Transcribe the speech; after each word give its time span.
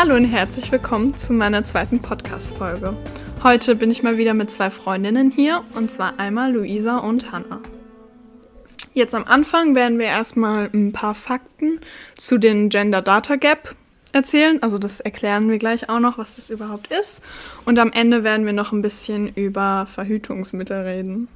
Hallo 0.00 0.14
und 0.14 0.26
herzlich 0.26 0.70
willkommen 0.70 1.16
zu 1.16 1.32
meiner 1.32 1.64
zweiten 1.64 2.00
Podcast-Folge. 2.00 2.96
Heute 3.42 3.74
bin 3.74 3.90
ich 3.90 4.04
mal 4.04 4.16
wieder 4.16 4.32
mit 4.32 4.48
zwei 4.48 4.70
Freundinnen 4.70 5.32
hier 5.32 5.64
und 5.74 5.90
zwar 5.90 6.20
einmal 6.20 6.52
Luisa 6.52 6.98
und 6.98 7.32
Hannah. 7.32 7.60
Jetzt 8.94 9.12
am 9.16 9.24
Anfang 9.24 9.74
werden 9.74 9.98
wir 9.98 10.06
erstmal 10.06 10.70
ein 10.72 10.92
paar 10.92 11.16
Fakten 11.16 11.80
zu 12.16 12.38
den 12.38 12.68
Gender 12.68 13.02
Data 13.02 13.34
Gap 13.34 13.74
erzählen. 14.12 14.62
Also 14.62 14.78
das 14.78 15.00
erklären 15.00 15.50
wir 15.50 15.58
gleich 15.58 15.88
auch 15.88 15.98
noch, 15.98 16.16
was 16.16 16.36
das 16.36 16.50
überhaupt 16.50 16.92
ist. 16.92 17.20
Und 17.64 17.80
am 17.80 17.90
Ende 17.90 18.22
werden 18.22 18.46
wir 18.46 18.52
noch 18.52 18.70
ein 18.70 18.82
bisschen 18.82 19.34
über 19.34 19.86
Verhütungsmittel 19.92 20.80
reden. 20.82 21.26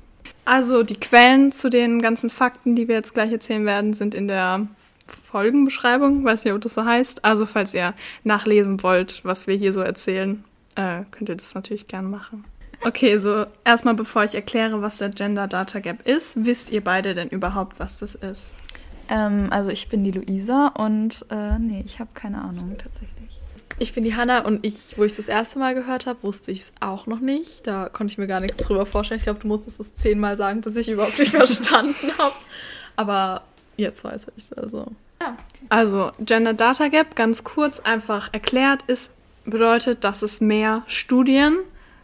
Also 0.45 0.85
die 0.85 1.01
Quellen 1.01 1.51
zu 1.51 1.69
den 1.69 2.01
ganzen 2.01 2.31
Fakten, 2.31 2.77
die 2.77 2.87
wir 2.87 2.95
jetzt 2.95 3.13
gleich 3.13 3.33
erzählen 3.33 3.67
werden, 3.67 3.93
sind 3.93 4.15
in 4.15 4.29
der 4.29 4.69
Folgenbeschreibung. 5.17 6.25
Weiß 6.25 6.45
nicht, 6.45 6.55
ob 6.55 6.61
das 6.61 6.75
so 6.75 6.85
heißt. 6.85 7.25
Also 7.25 7.47
falls 7.47 7.75
ihr 7.75 7.95
nachlesen 8.25 8.83
wollt, 8.83 9.25
was 9.25 9.47
wir 9.47 9.57
hier 9.57 9.73
so 9.73 9.81
erzählen, 9.81 10.45
äh, 10.75 11.03
könnt 11.11 11.29
ihr 11.29 11.37
das 11.37 11.55
natürlich 11.55 11.89
gern 11.89 12.11
machen. 12.11 12.45
Okay, 12.85 13.17
so 13.19 13.47
erstmal 13.65 13.95
bevor 13.95 14.25
ich 14.25 14.35
erkläre, 14.35 14.83
was 14.83 14.99
der 14.99 15.11
Gender 15.11 15.47
Data 15.47 15.79
Gap 15.79 16.07
ist, 16.07 16.45
wisst 16.45 16.71
ihr 16.73 16.83
beide 16.83 17.15
denn 17.15 17.29
überhaupt, 17.29 17.79
was 17.79 17.99
das 17.99 18.17
ist? 18.17 18.53
Ähm, 19.09 19.49
also 19.51 19.71
ich 19.71 19.89
bin 19.89 20.03
die 20.03 20.11
Luisa 20.11 20.69
und 20.69 21.25
äh, 21.31 21.59
nee, 21.59 21.83
ich 21.87 22.01
habe 22.01 22.11
keine 22.15 22.43
Ahnung 22.43 22.77
tatsächlich. 22.79 23.23
Ich 23.79 23.95
bin 23.95 24.05
die 24.05 24.15
Hanna 24.15 24.45
und 24.45 24.65
ich, 24.67 24.97
wo 24.97 25.05
ich 25.05 25.15
das 25.15 25.29
erste 25.29 25.59
Mal 25.59 25.75
gehört 25.75 26.07
habe, 26.07 26.23
wusste 26.23 26.51
ich 26.51 26.61
es 26.61 26.73
auch 26.81 27.07
noch 27.07 27.21
nicht. 27.21 27.67
Da 27.67 27.89
konnte 27.89 28.13
ich 28.13 28.19
mir 28.19 28.27
gar 28.27 28.41
nichts 28.41 28.59
drüber 28.59 28.87
vorstellen. 28.87 29.19
Ich 29.19 29.25
glaube, 29.25 29.41
du 29.41 29.49
musstest 29.49 29.81
es 29.81 29.95
zehnmal 29.95 30.37
sagen, 30.37 30.61
bis 30.61 30.77
ich 30.77 30.89
überhaupt 30.89 31.19
nicht 31.19 31.31
verstanden 31.37 32.11
habe. 32.19 32.35
Aber 32.97 33.43
jetzt 33.77 34.05
weiß 34.05 34.29
ich 34.37 34.45
es 34.45 34.53
also. 34.53 34.87
Ja. 35.23 35.37
Also 35.69 36.11
Gender 36.19 36.55
Data 36.55 36.89
Gap, 36.89 37.15
ganz 37.15 37.45
kurz 37.45 37.81
einfach 37.81 38.31
erklärt, 38.33 38.83
ist, 38.89 39.13
bedeutet, 39.45 40.05
dass 40.05 40.23
es 40.23 40.41
mehr 40.41 40.83
Studien 40.87 41.59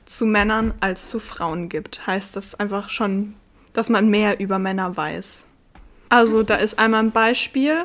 zu 0.07 0.25
Männern 0.25 0.75
als 0.81 1.09
zu 1.11 1.19
Frauen 1.19 1.69
gibt. 1.69 2.07
Heißt 2.07 2.37
das 2.37 2.55
einfach 2.55 2.91
schon, 2.91 3.35
dass 3.73 3.91
man 3.91 4.09
mehr 4.09 4.41
über 4.41 4.59
Männer 4.59 4.97
weiß. 4.97 5.47
Also 6.09 6.43
da 6.43 6.57
ist 6.57 6.79
einmal 6.79 7.03
ein 7.03 7.11
Beispiel, 7.11 7.85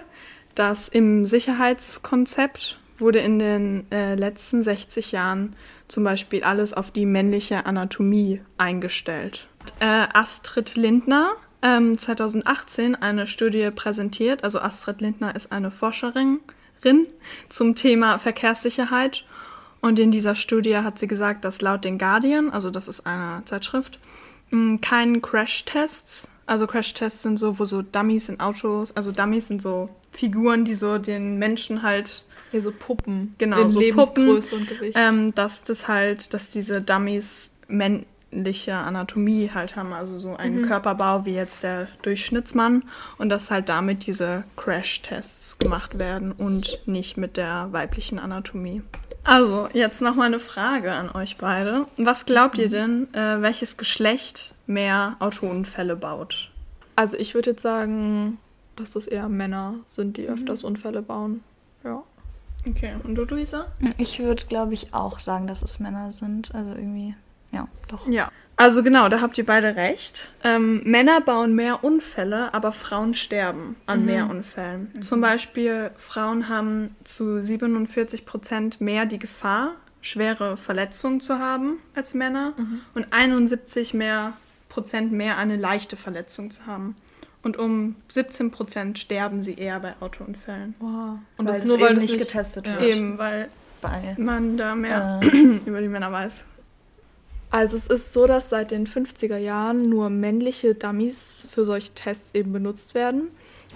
dass 0.55 0.87
im 0.87 1.25
Sicherheitskonzept 1.25 2.79
wurde 2.97 3.19
in 3.19 3.39
den 3.39 3.91
äh, 3.91 4.15
letzten 4.15 4.63
60 4.63 5.11
Jahren 5.11 5.55
zum 5.87 6.03
Beispiel 6.03 6.43
alles 6.43 6.73
auf 6.73 6.91
die 6.91 7.05
männliche 7.05 7.65
Anatomie 7.65 8.41
eingestellt. 8.57 9.47
Äh, 9.79 10.07
Astrid 10.13 10.75
Lindner 10.75 11.33
ähm, 11.63 11.97
2018 11.97 12.95
eine 12.95 13.25
Studie 13.25 13.71
präsentiert. 13.71 14.43
Also 14.43 14.59
Astrid 14.59 15.01
Lindner 15.01 15.35
ist 15.35 15.51
eine 15.51 15.71
Forscherin 15.71 16.39
zum 17.49 17.75
Thema 17.75 18.19
Verkehrssicherheit. 18.19 19.25
Und 19.81 19.99
in 19.99 20.11
dieser 20.11 20.35
Studie 20.35 20.77
hat 20.77 20.99
sie 20.99 21.07
gesagt, 21.07 21.43
dass 21.45 21.61
laut 21.61 21.83
den 21.83 21.97
Guardian, 21.97 22.51
also 22.51 22.69
das 22.69 22.87
ist 22.87 23.07
eine 23.07 23.43
Zeitschrift, 23.45 23.99
keinen 24.81 25.21
Crash-Tests 25.21 26.27
also 26.45 26.67
Crash-Tests 26.67 27.23
sind 27.23 27.37
so, 27.37 27.57
wo 27.59 27.65
so 27.65 27.81
Dummies 27.81 28.29
in 28.29 28.39
Autos, 28.39 28.95
also 28.95 29.11
Dummies 29.11 29.47
sind 29.47 29.61
so 29.61 29.89
Figuren, 30.11 30.65
die 30.65 30.73
so 30.73 30.97
den 30.97 31.37
Menschen 31.37 31.83
halt. 31.83 32.25
Ja, 32.51 32.61
so 32.61 32.71
Puppen. 32.71 33.35
Genau, 33.37 33.61
in 33.61 33.71
so 33.71 33.81
Puppen, 33.91 34.29
und 34.29 34.67
Gewicht. 34.67 34.95
Ähm, 34.95 35.33
dass 35.33 35.63
das 35.63 35.87
halt, 35.87 36.33
dass 36.33 36.49
diese 36.49 36.81
Dummies 36.81 37.51
männliche 38.33 38.75
Anatomie 38.75 39.51
halt 39.53 39.75
haben, 39.75 39.93
also 39.93 40.17
so 40.17 40.35
einen 40.35 40.61
mhm. 40.61 40.65
Körperbau 40.65 41.25
wie 41.25 41.35
jetzt 41.35 41.63
der 41.63 41.87
Durchschnittsmann 42.01 42.83
und 43.17 43.29
dass 43.29 43.51
halt 43.51 43.69
damit 43.69 44.07
diese 44.07 44.43
Crash-Tests 44.57 45.59
gemacht 45.59 45.99
werden 45.99 46.31
und 46.31 46.79
nicht 46.85 47.17
mit 47.17 47.37
der 47.37 47.69
weiblichen 47.71 48.19
Anatomie. 48.19 48.81
Also, 49.25 49.69
jetzt 49.71 50.01
noch 50.01 50.15
mal 50.15 50.25
eine 50.25 50.39
Frage 50.39 50.91
an 50.91 51.09
euch 51.09 51.37
beide. 51.37 51.85
Was 51.97 52.25
glaubt 52.25 52.57
ihr 52.57 52.67
denn, 52.67 53.07
äh, 53.13 53.41
welches 53.41 53.77
Geschlecht 53.77 54.53
mehr 54.67 55.15
Autounfälle 55.19 55.95
baut? 55.95 56.51
Also, 56.97 57.17
ich 57.17 57.33
würde 57.33 57.51
jetzt 57.51 57.61
sagen, 57.61 58.37
dass 58.75 58.91
das 58.91 59.07
eher 59.07 59.29
Männer 59.29 59.75
sind, 59.85 60.17
die 60.17 60.23
mhm. 60.23 60.33
öfters 60.33 60.65
Unfälle 60.65 61.01
bauen. 61.01 61.41
Ja. 61.85 62.03
Okay, 62.67 62.95
und 63.03 63.15
du, 63.15 63.23
Luisa? 63.23 63.67
Ich 63.97 64.19
würde, 64.19 64.45
glaube 64.45 64.73
ich, 64.73 64.93
auch 64.93 65.19
sagen, 65.19 65.47
dass 65.47 65.61
es 65.61 65.79
Männer 65.79 66.11
sind. 66.11 66.53
Also 66.55 66.71
irgendwie, 66.71 67.13
ja, 67.53 67.67
doch. 67.87 68.07
Ja, 68.07 68.31
also 68.55 68.83
genau, 68.83 69.09
da 69.09 69.19
habt 69.19 69.37
ihr 69.37 69.45
beide 69.45 69.75
recht. 69.75 70.31
Ähm, 70.43 70.81
Männer 70.85 71.21
bauen 71.21 71.55
mehr 71.55 71.83
Unfälle, 71.83 72.53
aber 72.53 72.71
Frauen 72.71 73.13
sterben 73.13 73.75
an 73.87 74.01
mhm. 74.01 74.05
mehr 74.05 74.29
Unfällen. 74.29 74.91
Mhm. 74.95 75.01
Zum 75.01 75.21
Beispiel 75.21 75.91
Frauen 75.97 76.49
haben 76.49 76.95
zu 77.03 77.41
47 77.41 78.25
Prozent 78.25 78.79
mehr 78.79 79.05
die 79.05 79.19
Gefahr, 79.19 79.71
schwere 80.01 80.57
Verletzungen 80.57 81.19
zu 81.19 81.39
haben 81.39 81.79
als 81.95 82.13
Männer 82.13 82.53
mhm. 82.57 82.81
und 82.93 83.07
71 83.11 83.93
mehr 83.93 84.33
Prozent 84.69 85.11
mehr 85.11 85.37
eine 85.37 85.55
leichte 85.55 85.97
Verletzung 85.97 86.51
zu 86.51 86.65
haben. 86.65 86.95
Und 87.41 87.57
um 87.57 87.95
17 88.07 88.51
Prozent 88.51 88.99
sterben 88.99 89.41
sie 89.41 89.55
eher 89.55 89.79
bei 89.79 89.95
Autounfällen. 89.99 90.75
Wow. 90.79 91.17
Und 91.37 91.45
weil 91.45 91.53
das 91.53 91.65
nur, 91.65 91.79
weil 91.81 91.95
das 91.95 92.03
nicht 92.03 92.17
getestet 92.17 92.65
wird. 92.65 92.81
Eben, 92.81 93.17
weil 93.17 93.49
bei. 93.81 94.15
man 94.17 94.55
da 94.57 94.75
mehr 94.75 95.19
äh. 95.21 95.27
über 95.65 95.81
die 95.81 95.89
Männer 95.89 96.11
weiß. 96.11 96.45
Also 97.53 97.77
es 97.77 97.85
ist 97.85 98.13
so, 98.13 98.25
dass 98.25 98.49
seit 98.49 98.71
den 98.71 98.87
50er 98.87 99.37
Jahren 99.37 99.83
nur 99.83 100.09
männliche 100.09 100.73
Dummies 100.73 101.47
für 101.51 101.65
solche 101.65 101.93
Tests 101.93 102.33
eben 102.33 102.51
benutzt 102.51 102.95
werden. 102.95 103.29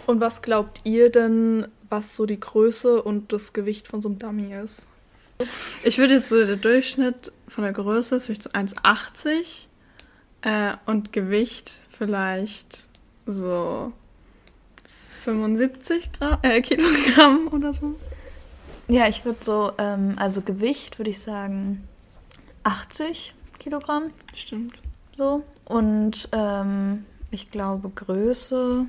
Und 0.07 0.19
was 0.19 0.41
glaubt 0.41 0.81
ihr 0.83 1.11
denn, 1.11 1.67
was 1.87 2.15
so 2.15 2.25
die 2.25 2.39
Größe 2.39 3.03
und 3.03 3.31
das 3.31 3.53
Gewicht 3.53 3.87
von 3.87 4.01
so 4.01 4.09
einem 4.09 4.17
Dummy 4.17 4.51
ist? 4.51 4.87
Ich 5.83 5.99
würde 5.99 6.15
jetzt 6.15 6.29
so 6.29 6.43
der 6.43 6.55
Durchschnitt 6.55 7.31
von 7.47 7.65
der 7.65 7.73
Größe 7.73 8.15
ist 8.15 8.25
vielleicht 8.25 8.41
so 8.45 8.49
1,80 8.49 9.67
äh, 10.41 10.73
und 10.87 11.13
Gewicht 11.13 11.83
vielleicht 11.87 12.87
so 13.27 13.93
75 15.21 16.13
Gramm, 16.13 16.39
äh, 16.41 16.61
Kilogramm 16.61 17.49
oder 17.53 17.75
so. 17.75 17.93
Ja, 18.87 19.07
ich 19.07 19.23
würde 19.23 19.43
so, 19.43 19.71
ähm, 19.77 20.15
also 20.15 20.41
Gewicht 20.41 20.97
würde 20.97 21.11
ich 21.11 21.19
sagen 21.19 21.87
80 22.63 23.35
Kilogramm. 23.59 24.11
Stimmt. 24.33 24.75
So. 25.15 25.43
Und 25.65 26.29
ähm, 26.31 27.05
ich 27.31 27.51
glaube 27.51 27.89
Größe 27.89 28.85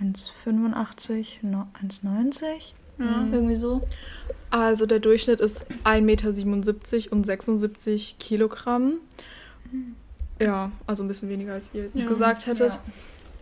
1,85, 0.00 1.40
1,90. 1.42 2.72
Ja. 2.98 3.26
Irgendwie 3.32 3.56
so. 3.56 3.82
Also 4.50 4.86
der 4.86 5.00
Durchschnitt 5.00 5.40
ist 5.40 5.66
1,77 5.84 6.00
Meter 6.02 7.12
und 7.12 7.24
76 7.24 8.18
Kilogramm. 8.18 8.98
Ja, 10.40 10.70
also 10.86 11.04
ein 11.04 11.08
bisschen 11.08 11.28
weniger 11.28 11.54
als 11.54 11.70
ihr 11.72 11.84
jetzt 11.84 12.00
ja. 12.00 12.06
gesagt 12.06 12.46
hättet. 12.46 12.74
Ja. 12.74 12.80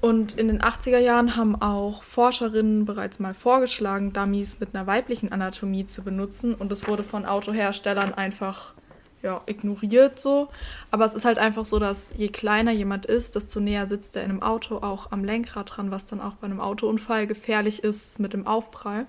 Und 0.01 0.39
in 0.39 0.49
den 0.49 0.61
80er 0.61 0.99
Jahren 0.99 1.37
haben 1.37 1.61
auch 1.61 2.03
Forscherinnen 2.05 2.87
bereits 2.87 3.19
mal 3.19 3.35
vorgeschlagen, 3.35 4.13
Dummies 4.13 4.59
mit 4.61 4.75
einer 4.75 4.87
weiblichen 4.87 5.31
Anatomie 5.31 5.85
zu 5.85 6.03
benutzen. 6.03 6.55
Und 6.55 6.73
es 6.73 6.89
wurde 6.89 7.03
von 7.03 7.27
Autoherstellern 7.27 8.15
einfach 8.15 8.75
ja, 9.23 9.41
ignoriert 9.47 10.19
so. 10.19 10.49
Aber 10.91 11.05
es 11.05 11.15
ist 11.15 11.25
halt 11.25 11.39
einfach 11.39 11.65
so, 11.65 11.79
dass 11.79 12.15
je 12.17 12.29
kleiner 12.29 12.73
jemand 12.73 13.07
ist, 13.07 13.37
desto 13.37 13.61
näher 13.61 13.87
sitzt 13.87 14.17
er 14.17 14.25
in 14.25 14.31
einem 14.31 14.43
Auto 14.43 14.79
auch 14.79 15.13
am 15.13 15.25
Lenkrad 15.25 15.77
dran, 15.77 15.91
was 15.91 16.07
dann 16.07 16.21
auch 16.21 16.35
bei 16.35 16.47
einem 16.47 16.61
Autounfall 16.61 17.27
gefährlich 17.27 17.85
ist 17.85 18.19
mit 18.19 18.33
dem 18.33 18.47
Aufprall. 18.47 19.07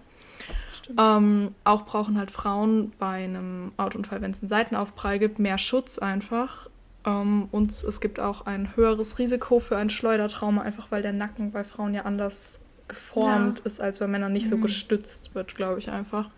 Ähm, 0.97 1.55
auch 1.63 1.85
brauchen 1.85 2.17
halt 2.17 2.31
Frauen 2.31 2.91
bei 2.99 3.23
einem 3.23 3.71
Autounfall, 3.77 4.21
wenn 4.21 4.31
es 4.31 4.41
einen 4.41 4.49
Seitenaufprall 4.49 5.19
gibt, 5.19 5.39
mehr 5.39 5.57
Schutz 5.57 5.99
einfach. 5.99 6.69
Ähm, 7.05 7.47
und 7.51 7.71
es 7.71 8.01
gibt 8.01 8.19
auch 8.19 8.45
ein 8.45 8.75
höheres 8.75 9.17
Risiko 9.17 9.59
für 9.59 9.77
ein 9.77 9.89
Schleudertrauma, 9.89 10.61
einfach 10.61 10.91
weil 10.91 11.01
der 11.01 11.13
Nacken 11.13 11.51
bei 11.51 11.63
Frauen 11.63 11.93
ja 11.93 12.03
anders 12.03 12.61
geformt 12.87 13.59
ja. 13.59 13.65
ist, 13.65 13.79
als 13.79 13.99
bei 13.99 14.07
Männern 14.07 14.33
nicht 14.33 14.47
mhm. 14.47 14.49
so 14.49 14.57
gestützt 14.57 15.33
wird, 15.33 15.55
glaube 15.55 15.79
ich 15.79 15.89
einfach. 15.89 16.29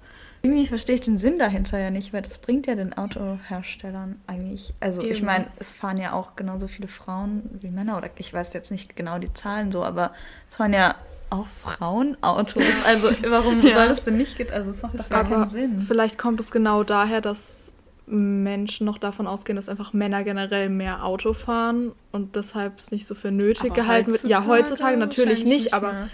Irgendwie 0.45 0.67
verstehe 0.67 0.95
ich 0.95 1.01
den 1.01 1.17
Sinn 1.17 1.39
dahinter 1.39 1.79
ja 1.79 1.89
nicht, 1.89 2.11
weil 2.11 2.21
das 2.21 2.37
bringt 2.37 2.67
ja 2.67 2.75
den 2.75 2.93
Autoherstellern 2.93 4.19
eigentlich. 4.27 4.73
Also 4.81 5.01
Eben. 5.01 5.11
ich 5.13 5.21
meine, 5.21 5.47
es 5.57 5.71
fahren 5.71 5.95
ja 5.95 6.11
auch 6.11 6.35
genauso 6.35 6.67
viele 6.67 6.89
Frauen 6.89 7.43
wie 7.61 7.69
Männer 7.69 7.97
oder 7.97 8.09
ich 8.17 8.33
weiß 8.33 8.51
jetzt 8.51 8.69
nicht 8.69 8.97
genau 8.97 9.19
die 9.19 9.31
Zahlen 9.33 9.71
so, 9.71 9.85
aber 9.85 10.11
es 10.49 10.57
fahren 10.57 10.73
ja 10.73 10.95
auch 11.29 11.47
Frauenautos. 11.47 12.61
Also 12.85 13.09
warum 13.29 13.65
ja. 13.65 13.73
soll 13.73 13.87
das 13.87 14.03
denn 14.03 14.17
nicht 14.17 14.35
gehen? 14.35 14.51
Also 14.51 14.71
es 14.71 14.81
macht 14.81 14.99
doch 14.99 15.09
gar 15.09 15.23
keinen 15.23 15.49
Sinn. 15.49 15.79
Vielleicht 15.79 16.17
kommt 16.17 16.41
es 16.41 16.51
genau 16.51 16.83
daher, 16.83 17.21
dass 17.21 17.71
Menschen 18.05 18.85
noch 18.85 18.97
davon 18.97 19.27
ausgehen, 19.27 19.55
dass 19.55 19.69
einfach 19.69 19.93
Männer 19.93 20.25
generell 20.25 20.67
mehr 20.67 21.05
Auto 21.05 21.33
fahren 21.33 21.93
und 22.11 22.35
deshalb 22.35 22.79
es 22.79 22.91
nicht 22.91 23.07
so 23.07 23.15
für 23.15 23.31
nötig 23.31 23.71
aber 23.71 23.75
gehalten 23.75 24.11
wird. 24.11 24.25
Ja, 24.25 24.45
heutzutage 24.45 24.97
natürlich 24.97 25.45
nicht, 25.45 25.73
aber 25.73 25.93
mehr. 25.93 26.09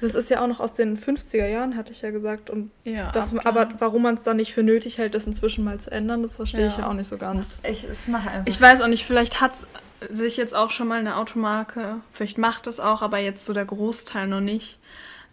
Das 0.00 0.14
ist 0.14 0.28
ja 0.30 0.42
auch 0.42 0.46
noch 0.46 0.60
aus 0.60 0.72
den 0.72 0.98
50er 0.98 1.46
Jahren, 1.46 1.76
hatte 1.76 1.92
ich 1.92 2.02
ja 2.02 2.10
gesagt. 2.10 2.50
Und 2.50 2.70
ja, 2.84 3.10
das, 3.12 3.34
aber 3.36 3.68
warum 3.78 4.02
man 4.02 4.16
es 4.16 4.22
dann 4.22 4.36
nicht 4.36 4.52
für 4.52 4.62
nötig 4.62 4.98
hält, 4.98 5.14
das 5.14 5.26
inzwischen 5.26 5.64
mal 5.64 5.78
zu 5.80 5.90
ändern, 5.90 6.22
das 6.22 6.36
verstehe 6.36 6.62
ja, 6.62 6.66
ich 6.68 6.76
ja 6.76 6.88
auch 6.88 6.94
nicht 6.94 7.08
so 7.08 7.16
ganz. 7.16 7.62
Ich, 7.68 7.86
ich 8.44 8.60
weiß 8.60 8.82
auch 8.82 8.88
nicht, 8.88 9.04
vielleicht 9.04 9.40
hat 9.40 9.66
sich 10.10 10.36
jetzt 10.36 10.54
auch 10.54 10.70
schon 10.70 10.88
mal 10.88 10.98
eine 10.98 11.16
Automarke, 11.16 12.00
vielleicht 12.10 12.36
macht 12.36 12.66
es 12.66 12.80
auch, 12.80 13.00
aber 13.00 13.18
jetzt 13.18 13.44
so 13.44 13.52
der 13.52 13.64
Großteil 13.64 14.26
noch 14.26 14.40
nicht, 14.40 14.78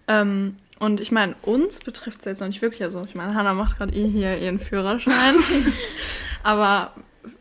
ähm, 0.07 0.55
Und 0.79 0.99
ich 0.99 1.11
meine, 1.11 1.35
uns 1.43 1.79
betrifft 1.79 2.19
es 2.19 2.25
jetzt 2.25 2.39
noch 2.39 2.47
nicht 2.47 2.61
wirklich. 2.61 2.83
Also 2.83 3.03
ich 3.05 3.13
meine, 3.13 3.35
Hannah 3.35 3.53
macht 3.53 3.77
gerade 3.77 3.93
eh 3.93 4.07
hier 4.07 4.37
ihren 4.39 4.59
Führerschein. 4.59 5.35
aber 6.43 6.93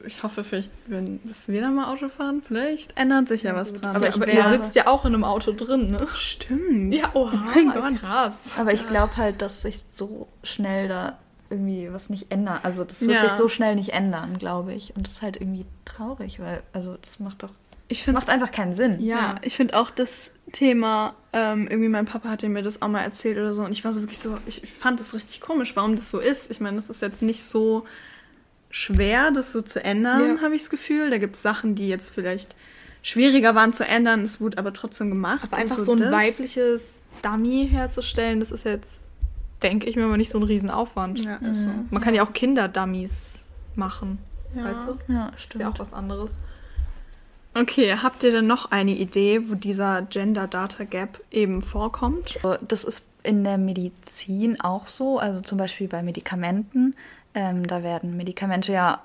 ich 0.04 0.22
hoffe, 0.22 0.44
vielleicht, 0.44 0.70
wenn 0.86 1.20
müssen 1.24 1.54
wir 1.54 1.60
dann 1.60 1.74
mal 1.74 1.92
Auto 1.92 2.08
fahren, 2.08 2.42
vielleicht 2.42 2.96
ändert 2.96 3.28
sich 3.28 3.42
ja, 3.42 3.52
ja 3.52 3.56
was 3.56 3.72
dran. 3.72 3.96
Aber, 3.96 4.12
aber 4.12 4.28
ihr 4.28 4.48
sitzt 4.48 4.74
ja 4.74 4.86
auch 4.86 5.04
in 5.04 5.14
einem 5.14 5.24
Auto 5.24 5.52
drin, 5.52 5.88
ne? 5.88 6.06
Stimmt. 6.14 6.94
Ja, 6.94 7.10
oh 7.14 7.30
mein 7.32 7.70
Gott. 7.70 8.00
Krass. 8.00 8.34
Aber 8.58 8.72
ich 8.72 8.86
glaube 8.86 9.16
halt, 9.16 9.42
dass 9.42 9.62
sich 9.62 9.82
so 9.92 10.28
schnell 10.42 10.88
da 10.88 11.18
irgendwie 11.50 11.92
was 11.92 12.08
nicht 12.08 12.30
ändern. 12.30 12.60
Also 12.62 12.84
das 12.84 13.00
wird 13.00 13.12
ja. 13.12 13.22
sich 13.22 13.32
so 13.32 13.48
schnell 13.48 13.74
nicht 13.74 13.90
ändern, 13.90 14.38
glaube 14.38 14.72
ich. 14.72 14.94
Und 14.96 15.06
das 15.06 15.14
ist 15.14 15.22
halt 15.22 15.36
irgendwie 15.36 15.66
traurig, 15.84 16.40
weil, 16.40 16.62
also 16.72 16.96
das 17.00 17.18
macht 17.18 17.42
doch. 17.42 17.50
Ich 17.88 18.06
macht 18.06 18.28
einfach 18.28 18.52
keinen 18.52 18.76
Sinn. 18.76 19.00
Ja, 19.00 19.16
ja. 19.16 19.34
ich 19.42 19.56
finde 19.56 19.76
auch 19.76 19.90
das 19.90 20.32
Thema, 20.52 21.14
ähm, 21.32 21.66
irgendwie 21.68 21.88
mein 21.88 22.06
Papa 22.06 22.28
hatte 22.28 22.48
mir 22.48 22.62
das 22.62 22.82
auch 22.82 22.88
mal 22.88 23.02
erzählt 23.02 23.36
oder 23.36 23.52
so. 23.52 23.62
Und 23.62 23.72
ich 23.72 23.84
war 23.84 23.92
so 23.92 24.00
wirklich 24.00 24.20
so, 24.20 24.36
ich 24.46 24.62
fand 24.70 25.00
das 25.00 25.12
richtig 25.12 25.40
komisch, 25.40 25.74
warum 25.74 25.96
das 25.96 26.08
so 26.08 26.20
ist. 26.20 26.52
Ich 26.52 26.60
meine, 26.60 26.76
das 26.76 26.88
ist 26.88 27.02
jetzt 27.02 27.20
nicht 27.20 27.42
so 27.42 27.84
schwer, 28.70 29.30
das 29.32 29.52
so 29.52 29.60
zu 29.62 29.84
ändern, 29.84 30.36
ja. 30.36 30.42
habe 30.42 30.54
ich 30.54 30.62
das 30.62 30.70
Gefühl. 30.70 31.10
Da 31.10 31.18
gibt 31.18 31.36
es 31.36 31.42
Sachen, 31.42 31.74
die 31.74 31.88
jetzt 31.88 32.14
vielleicht 32.14 32.54
schwieriger 33.02 33.54
waren 33.54 33.72
zu 33.72 33.86
ändern. 33.86 34.22
Es 34.22 34.40
wurde 34.40 34.58
aber 34.58 34.72
trotzdem 34.72 35.10
gemacht. 35.10 35.44
Aber 35.44 35.56
einfach 35.56 35.76
so, 35.76 35.84
so 35.84 35.92
ein 35.92 35.98
das. 35.98 36.12
weibliches 36.12 37.02
Dummy 37.22 37.68
herzustellen, 37.70 38.40
das 38.40 38.50
ist 38.50 38.64
jetzt, 38.64 39.12
denke 39.62 39.88
ich 39.88 39.96
mir 39.96 40.06
mal, 40.06 40.16
nicht 40.16 40.30
so 40.30 40.38
ein 40.38 40.44
Riesenaufwand. 40.44 41.24
Ja, 41.24 41.38
mhm. 41.40 41.54
so. 41.54 41.68
Man 41.90 42.00
kann 42.00 42.14
ja 42.14 42.24
auch 42.24 42.32
Kinder-Dummies 42.32 43.46
machen. 43.74 44.18
Ja. 44.54 44.64
Weißt 44.64 44.88
du? 44.88 45.12
Ja, 45.12 45.32
stimmt. 45.36 45.54
Ist 45.54 45.60
ja 45.60 45.68
auch 45.70 45.78
was 45.78 45.92
anderes. 45.92 46.38
Okay, 47.54 47.96
habt 48.00 48.22
ihr 48.22 48.30
denn 48.30 48.46
noch 48.46 48.70
eine 48.70 48.92
Idee, 48.92 49.50
wo 49.50 49.56
dieser 49.56 50.02
Gender 50.02 50.46
Data 50.46 50.84
Gap 50.84 51.20
eben 51.32 51.62
vorkommt? 51.62 52.38
Das 52.66 52.84
ist 52.84 53.04
in 53.22 53.42
der 53.44 53.58
Medizin 53.58 54.60
auch 54.60 54.86
so, 54.86 55.18
also 55.18 55.40
zum 55.40 55.58
Beispiel 55.58 55.88
bei 55.88 56.02
Medikamenten. 56.02 56.94
Ähm, 57.34 57.66
da 57.66 57.82
werden 57.82 58.16
Medikamente 58.16 58.72
ja 58.72 59.00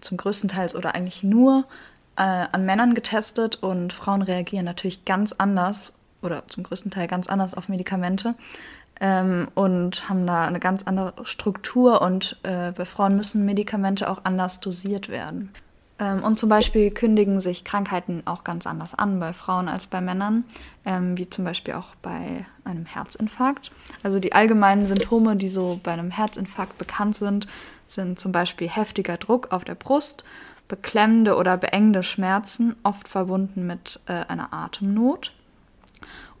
zum 0.00 0.16
größten 0.16 0.48
Teil 0.48 0.74
oder 0.74 0.94
eigentlich 0.94 1.22
nur 1.22 1.64
äh, 2.16 2.22
an 2.22 2.64
Männern 2.64 2.94
getestet 2.94 3.56
und 3.56 3.92
Frauen 3.92 4.22
reagieren 4.22 4.64
natürlich 4.64 5.04
ganz 5.04 5.32
anders 5.32 5.92
oder 6.22 6.46
zum 6.48 6.62
größten 6.62 6.90
Teil 6.90 7.08
ganz 7.08 7.26
anders 7.26 7.54
auf 7.54 7.68
Medikamente 7.68 8.34
ähm, 9.00 9.48
und 9.54 10.08
haben 10.08 10.26
da 10.26 10.46
eine 10.46 10.60
ganz 10.60 10.82
andere 10.84 11.14
Struktur 11.24 12.00
und 12.02 12.38
äh, 12.42 12.72
bei 12.72 12.84
Frauen 12.84 13.16
müssen 13.16 13.44
Medikamente 13.44 14.10
auch 14.10 14.24
anders 14.24 14.60
dosiert 14.60 15.08
werden. 15.08 15.52
Ähm, 15.98 16.22
und 16.22 16.38
zum 16.38 16.48
Beispiel 16.48 16.90
kündigen 16.90 17.40
sich 17.40 17.64
Krankheiten 17.64 18.22
auch 18.26 18.44
ganz 18.44 18.66
anders 18.66 18.94
an 18.94 19.18
bei 19.18 19.32
Frauen 19.32 19.68
als 19.68 19.86
bei 19.86 20.00
Männern, 20.00 20.44
ähm, 20.84 21.16
wie 21.16 21.28
zum 21.28 21.44
Beispiel 21.44 21.74
auch 21.74 21.94
bei 22.02 22.44
einem 22.64 22.84
Herzinfarkt. 22.84 23.70
Also 24.02 24.18
die 24.18 24.32
allgemeinen 24.32 24.86
Symptome, 24.86 25.36
die 25.36 25.48
so 25.48 25.80
bei 25.82 25.92
einem 25.92 26.10
Herzinfarkt 26.10 26.76
bekannt 26.78 27.16
sind, 27.16 27.46
sind 27.86 28.20
zum 28.20 28.32
Beispiel 28.32 28.68
heftiger 28.68 29.16
Druck 29.16 29.52
auf 29.52 29.64
der 29.64 29.74
Brust, 29.74 30.24
beklemmende 30.68 31.36
oder 31.36 31.56
beengende 31.56 32.02
Schmerzen, 32.02 32.76
oft 32.82 33.08
verbunden 33.08 33.66
mit 33.66 34.00
äh, 34.06 34.12
einer 34.12 34.52
Atemnot. 34.52 35.32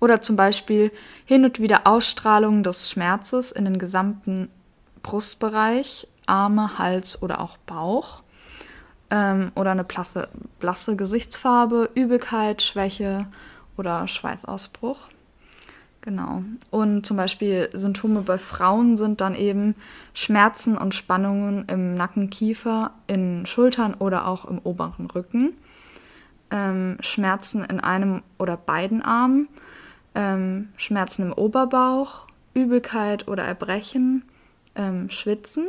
Oder 0.00 0.20
zum 0.20 0.36
Beispiel 0.36 0.92
hin 1.24 1.44
und 1.44 1.60
wieder 1.60 1.86
Ausstrahlung 1.86 2.62
des 2.62 2.90
Schmerzes 2.90 3.52
in 3.52 3.64
den 3.64 3.78
gesamten 3.78 4.50
Brustbereich, 5.02 6.06
Arme, 6.26 6.76
Hals 6.78 7.22
oder 7.22 7.40
auch 7.40 7.56
Bauch 7.58 8.22
ähm, 9.10 9.50
oder 9.54 9.72
eine 9.72 9.84
blasse, 9.84 10.28
blasse 10.58 10.96
Gesichtsfarbe, 10.96 11.90
Übelkeit, 11.94 12.62
Schwäche 12.62 13.26
oder 13.76 14.06
Schweißausbruch. 14.08 14.98
Genau. 16.06 16.44
Und 16.70 17.04
zum 17.04 17.16
Beispiel 17.16 17.68
Symptome 17.72 18.20
bei 18.20 18.38
Frauen 18.38 18.96
sind 18.96 19.20
dann 19.20 19.34
eben 19.34 19.74
Schmerzen 20.14 20.78
und 20.78 20.94
Spannungen 20.94 21.64
im 21.66 21.94
Nacken, 21.94 22.30
Kiefer, 22.30 22.92
in 23.08 23.44
Schultern 23.44 23.94
oder 23.94 24.28
auch 24.28 24.44
im 24.44 24.60
oberen 24.60 25.06
Rücken. 25.06 25.54
Ähm, 26.52 26.96
Schmerzen 27.00 27.64
in 27.64 27.80
einem 27.80 28.22
oder 28.38 28.56
beiden 28.56 29.02
Armen, 29.02 29.48
ähm, 30.14 30.68
Schmerzen 30.76 31.22
im 31.22 31.32
Oberbauch, 31.32 32.28
Übelkeit 32.54 33.26
oder 33.26 33.42
Erbrechen, 33.42 34.22
ähm, 34.76 35.10
Schwitzen, 35.10 35.66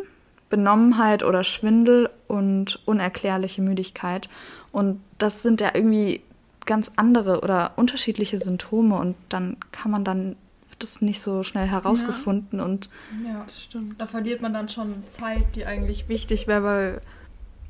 Benommenheit 0.50 1.24
oder 1.24 1.44
Schwindel 1.44 2.10
und 2.28 2.80
unerklärliche 2.86 3.62
Müdigkeit. 3.62 4.30
Und 4.72 5.02
das 5.18 5.44
sind 5.44 5.62
ja 5.62 5.72
irgendwie 5.74 6.22
ganz 6.66 6.92
andere 6.96 7.42
oder 7.42 7.72
unterschiedliche 7.78 8.40
Symptome 8.40 8.96
und 8.98 9.16
dann 9.30 9.58
kann 9.72 9.90
man 9.90 10.04
dann 10.04 10.36
wird 10.70 10.84
das 10.84 11.02
nicht 11.02 11.22
so 11.22 11.42
schnell 11.44 11.66
herausgefunden 11.66 12.60
ja. 12.60 12.66
und 12.66 12.90
ja, 13.26 13.44
das 13.46 13.64
stimmt. 13.64 14.00
Da 14.00 14.06
verliert 14.06 14.42
man 14.42 14.54
dann 14.54 14.70
schon 14.70 15.06
Zeit, 15.06 15.56
die 15.56 15.66
eigentlich 15.66 16.08
wichtig 16.10 16.48
wäre, 16.48 16.64
weil 16.64 17.02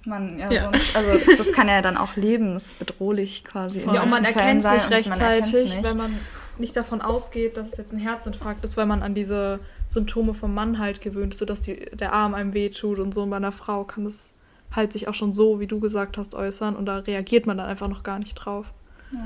man 0.04 0.40
ja, 0.40 0.52
ja. 0.52 0.64
Sonst, 0.64 0.96
also 0.96 1.20
das 1.38 1.52
kann 1.54 1.68
ja 1.68 1.82
dann 1.82 1.96
auch 1.96 2.16
lebensbedrohlich 2.16 3.44
quasi. 3.46 3.80
Ja, 3.80 4.04
und 4.04 4.10
man 4.10 4.26
erkennt 4.26 4.66
es 4.66 4.72
nicht 4.72 4.90
rechtzeitig, 4.90 5.76
nicht. 5.76 5.84
wenn 5.84 5.98
man 5.98 6.20
nicht 6.60 6.76
davon 6.76 7.02
ausgeht, 7.02 7.58
dass 7.58 7.72
es 7.72 7.78
jetzt 7.78 7.94
ein 7.94 8.00
Herzinfarkt 8.00 8.64
ist, 8.64 8.78
weil 8.78 8.86
man 8.86 9.04
an 9.04 9.14
diese 9.14 9.60
Symptome 9.88 10.34
vom 10.34 10.54
Mann 10.54 10.80
halt 10.80 11.02
gewöhnt 11.02 11.34
ist, 11.34 11.40
sodass 11.40 11.62
die, 11.62 11.76
der 11.94 12.14
Arm 12.14 12.34
einem 12.34 12.54
wehtut 12.54 13.00
und 13.00 13.14
so. 13.14 13.24
Und 13.24 13.30
bei 13.30 13.38
einer 13.38 13.52
Frau 13.52 13.84
kann 13.84 14.06
das 14.06 14.34
halt 14.72 14.94
sich 14.94 15.08
auch 15.08 15.14
schon 15.14 15.34
so, 15.34 15.60
wie 15.60 15.68
du 15.68 15.80
gesagt 15.80 16.18
hast, 16.18 16.36
äußern 16.36 16.76
und 16.76 16.86
da 16.86 16.98
reagiert 16.98 17.48
man 17.48 17.58
dann 17.58 17.68
einfach 17.68 17.88
noch 17.88 18.04
gar 18.04 18.20
nicht 18.20 18.36
drauf. 18.36 18.74
Ja. 19.12 19.24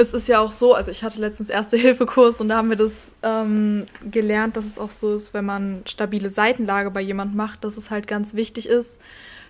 Es 0.00 0.14
ist 0.14 0.28
ja 0.28 0.38
auch 0.38 0.52
so, 0.52 0.74
also 0.74 0.90
ich 0.90 1.02
hatte 1.02 1.20
letztens 1.20 1.50
Erste-Hilfe-Kurs 1.50 2.40
und 2.40 2.48
da 2.48 2.56
haben 2.56 2.70
wir 2.70 2.76
das 2.76 3.10
ähm, 3.22 3.84
gelernt, 4.10 4.56
dass 4.56 4.64
es 4.64 4.78
auch 4.78 4.90
so 4.90 5.14
ist, 5.14 5.34
wenn 5.34 5.44
man 5.44 5.82
stabile 5.86 6.30
Seitenlage 6.30 6.90
bei 6.90 7.00
jemand 7.00 7.34
macht, 7.34 7.64
dass 7.64 7.76
es 7.76 7.90
halt 7.90 8.06
ganz 8.06 8.34
wichtig 8.34 8.68
ist, 8.68 9.00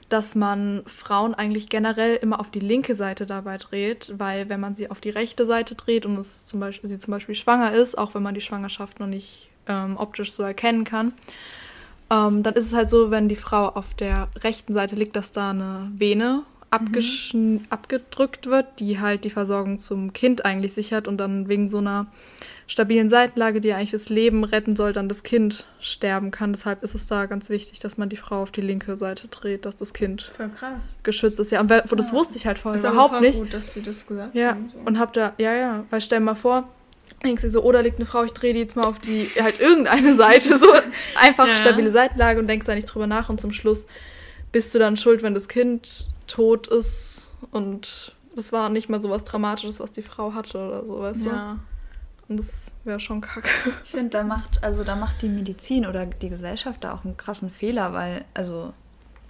dass 0.08 0.34
man 0.34 0.82
Frauen 0.87 1.34
eigentlich 1.34 1.69
generell 1.69 2.16
immer 2.16 2.40
auf 2.40 2.50
die 2.50 2.60
linke 2.60 2.94
Seite 2.94 3.26
dabei 3.26 3.58
dreht, 3.58 4.14
weil 4.16 4.49
wenn 4.49 4.60
man 4.60 4.75
sie 4.75 4.90
auf 4.90 5.00
die 5.00 5.10
rechte 5.10 5.44
Seite 5.44 5.75
dreht 5.75 6.06
und 6.06 6.19
es 6.19 6.46
zum 6.46 6.60
Beispiel, 6.60 6.88
sie 6.88 6.99
zum 6.99 7.12
Beispiel 7.12 7.34
schwanger 7.34 7.72
ist, 7.72 7.96
auch 7.96 8.14
wenn 8.14 8.22
man 8.22 8.34
die 8.34 8.40
Schwangerschaft 8.40 9.00
noch 9.00 9.06
nicht 9.06 9.50
ähm, 9.66 9.96
optisch 9.96 10.32
so 10.32 10.43
erkennen 10.43 10.84
kann, 10.84 11.12
ähm, 12.10 12.43
dann 12.43 12.55
ist 12.55 12.66
es 12.66 12.75
halt 12.75 12.88
so, 12.88 13.10
wenn 13.10 13.28
die 13.28 13.37
Frau 13.37 13.69
auf 13.69 13.94
der 13.94 14.28
rechten 14.43 14.72
Seite 14.72 14.96
liegt, 14.96 15.14
dass 15.14 15.32
da 15.32 15.50
eine 15.50 15.90
Vene 15.94 16.43
mhm. 16.70 17.66
abgedrückt 17.70 18.46
wird, 18.46 18.81
die 18.81 19.00
halt 19.00 19.25
die 19.25 19.31
Versorgung 19.31 19.78
zum 19.78 20.12
Kind 20.12 20.44
eigentlich 20.44 20.75
sichert 20.75 21.08
und 21.08 21.19
dann 21.19 21.49
wegen 21.49 21.69
so 21.69 21.78
einer 21.78 22.06
stabilen 22.68 23.08
Seitenlage, 23.08 23.62
die 23.62 23.72
eigentlich 23.72 23.90
das 23.92 24.10
Leben 24.10 24.44
retten 24.44 24.76
soll, 24.76 24.92
dann 24.92 25.08
das 25.08 25.22
Kind 25.22 25.66
sterben 25.80 26.30
kann. 26.30 26.52
Deshalb 26.52 26.82
ist 26.82 26.94
es 26.94 27.06
da 27.06 27.24
ganz 27.24 27.48
wichtig, 27.48 27.80
dass 27.80 27.96
man 27.96 28.10
die 28.10 28.16
Frau 28.16 28.42
auf 28.42 28.50
die 28.50 28.60
linke 28.60 28.98
Seite 28.98 29.26
dreht, 29.28 29.64
dass 29.64 29.74
das 29.74 29.94
Kind 29.94 30.30
geschützt 31.02 31.40
ist. 31.40 31.50
Ja, 31.50 31.60
und 31.62 31.70
wo 31.70 31.96
das 31.96 32.12
wusste 32.12 32.37
ich 32.37 32.46
halt 32.46 32.58
vorher 32.58 32.78
ist 32.78 32.87
überhaupt 32.87 33.14
aber 33.14 33.22
nicht. 33.22 33.38
Gut, 33.38 33.54
dass 33.54 33.72
sie 33.72 33.82
das 33.82 34.06
gesagt 34.06 34.34
ja, 34.34 34.50
haben. 34.50 34.70
So. 34.72 34.80
und 34.84 34.98
hab 34.98 35.14
da, 35.14 35.32
ja, 35.38 35.54
ja, 35.54 35.84
weil 35.88 36.02
stell 36.02 36.20
mal 36.20 36.34
vor, 36.34 36.68
denkst 37.25 37.42
du 37.42 37.48
so, 37.48 37.62
oder 37.62 37.82
liegt 37.82 37.96
eine 37.96 38.06
Frau, 38.06 38.22
ich 38.25 38.32
drehe 38.32 38.52
die 38.52 38.60
jetzt 38.60 38.76
mal 38.76 38.84
auf 38.84 38.98
die, 38.98 39.30
halt 39.40 39.60
irgendeine 39.60 40.14
Seite, 40.14 40.58
so 40.58 40.68
einfach 41.16 41.48
ja. 41.48 41.56
stabile 41.56 41.90
Seitenlage 41.90 42.38
und 42.38 42.48
denkst 42.48 42.66
da 42.66 42.75
nicht 42.75 42.84
drüber 42.84 43.06
nach 43.06 43.30
und 43.30 43.40
zum 43.40 43.52
Schluss 43.52 43.87
bist 44.52 44.75
du 44.75 44.78
dann 44.78 44.98
schuld, 44.98 45.22
wenn 45.22 45.32
das 45.32 45.48
Kind 45.48 46.08
tot 46.26 46.66
ist 46.66 47.32
und 47.50 48.12
das 48.37 48.52
war 48.52 48.68
nicht 48.68 48.90
mal 48.90 49.00
so 49.00 49.08
was 49.08 49.25
Dramatisches, 49.25 49.80
was 49.80 49.90
die 49.90 50.02
Frau 50.02 50.34
hatte 50.34 50.58
oder 50.58 50.84
so, 50.84 51.00
weißt 51.00 51.25
ja. 51.25 51.54
du? 51.54 51.77
Und 52.28 52.38
das 52.38 52.73
wäre 52.85 53.00
schon 53.00 53.20
kacke. 53.20 53.49
Ich 53.85 53.90
finde, 53.90 54.11
da 54.11 54.23
macht, 54.23 54.62
also 54.62 54.85
da 54.85 54.97
macht 54.97 55.23
die 55.23 55.28
Medizin 55.28 55.87
oder 55.87 56.04
die 56.06 56.28
Gesellschaft 56.28 56.85
da 56.85 56.92
auch 56.92 57.04
einen 57.04 57.16
krassen 57.16 57.50
Fehler, 57.50 57.94
weil, 57.94 58.25
also, 58.35 58.73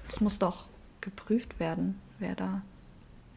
es 0.08 0.20
muss 0.20 0.38
doch 0.38 0.66
geprüft 1.00 1.60
werden, 1.60 2.00
wer 2.18 2.34
da 2.34 2.62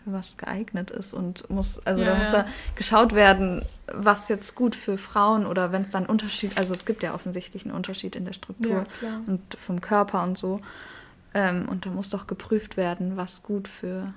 für 0.03 0.13
was 0.13 0.37
geeignet 0.37 0.89
ist 0.89 1.13
und 1.13 1.47
muss, 1.49 1.79
also 1.85 2.01
ja, 2.01 2.09
da 2.09 2.15
muss 2.15 2.31
ja. 2.31 2.43
da 2.43 2.45
geschaut 2.75 3.13
werden, 3.13 3.63
was 3.85 4.29
jetzt 4.29 4.55
gut 4.55 4.75
für 4.75 4.97
Frauen 4.97 5.45
oder 5.45 5.71
wenn 5.71 5.83
es 5.83 5.91
dann 5.91 6.07
Unterschied, 6.07 6.57
also 6.57 6.73
es 6.73 6.85
gibt 6.85 7.03
ja 7.03 7.13
offensichtlich 7.13 7.65
einen 7.65 7.75
Unterschied 7.75 8.15
in 8.15 8.25
der 8.25 8.33
Struktur 8.33 8.85
ja, 9.01 9.21
und 9.27 9.41
vom 9.55 9.79
Körper 9.79 10.23
und 10.23 10.39
so. 10.39 10.59
Ähm, 11.33 11.69
und 11.69 11.85
da 11.85 11.91
muss 11.91 12.09
doch 12.09 12.25
geprüft 12.27 12.77
werden, 12.77 13.15
was 13.15 13.43
gut 13.43 13.67
für 13.67 14.13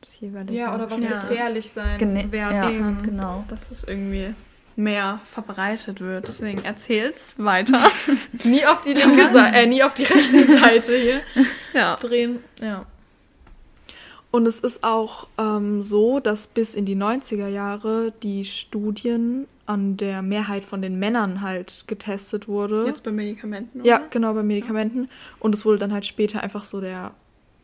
das 0.00 0.18
jeweilige 0.18 0.58
Ja, 0.58 0.74
oder 0.74 0.90
was 0.90 1.00
gefährlich 1.00 1.72
sein 1.72 1.98
Gene 1.98 2.32
werden 2.32 2.80
kann. 2.80 3.02
Genau. 3.02 3.44
Das 3.48 3.70
ist 3.70 3.86
irgendwie 3.86 4.34
mehr 4.78 5.20
verbreitet 5.24 6.00
wird. 6.00 6.28
Deswegen 6.28 6.64
erzähl's 6.64 7.36
weiter. 7.38 7.82
nie 8.44 8.64
auf 8.64 8.80
die 8.80 8.92
linke 8.94 9.30
Seite, 9.30 9.56
äh, 9.56 9.66
nie 9.66 9.82
auf 9.82 9.94
die 9.94 10.04
rechte 10.04 10.44
Seite 10.44 10.96
hier 10.96 11.20
ja. 11.74 11.96
drehen. 11.96 12.38
Ja. 12.60 12.86
Und 14.30 14.46
es 14.46 14.60
ist 14.60 14.84
auch 14.84 15.26
ähm, 15.38 15.82
so, 15.82 16.20
dass 16.20 16.48
bis 16.48 16.74
in 16.74 16.84
die 16.84 16.96
90er 16.96 17.48
Jahre 17.48 18.12
die 18.22 18.44
Studien 18.44 19.46
an 19.66 19.96
der 19.96 20.22
Mehrheit 20.22 20.64
von 20.64 20.80
den 20.80 20.98
Männern 20.98 21.40
halt 21.40 21.84
getestet 21.88 22.46
wurde. 22.46 22.86
Jetzt 22.86 23.04
bei 23.04 23.10
Medikamenten, 23.10 23.80
oder? 23.80 23.88
Ja, 23.88 24.00
genau, 24.10 24.32
bei 24.34 24.42
Medikamenten. 24.42 25.08
Und 25.40 25.54
es 25.54 25.64
wurde 25.64 25.78
dann 25.78 25.92
halt 25.92 26.06
später 26.06 26.42
einfach 26.42 26.64
so 26.64 26.80
der 26.80 27.12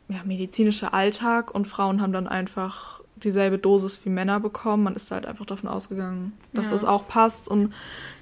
ja, 0.09 0.21
medizinische 0.25 0.92
Alltag 0.92 1.54
und 1.54 1.66
Frauen 1.66 2.02
haben 2.02 2.12
dann 2.12 2.28
einfach 2.28 3.00
dieselbe 3.25 3.59
Dosis 3.59 4.04
wie 4.04 4.11
Männer 4.11 4.40
bekommen. 4.40 4.85
Man 4.85 4.95
ist 4.95 5.11
halt 5.11 5.26
einfach 5.26 5.47
davon 5.47 5.69
ausgegangen, 5.69 6.33
dass 6.52 6.66
ja. 6.66 6.73
das 6.73 6.85
auch 6.85 7.09
passt. 7.09 7.49
Und 7.49 7.73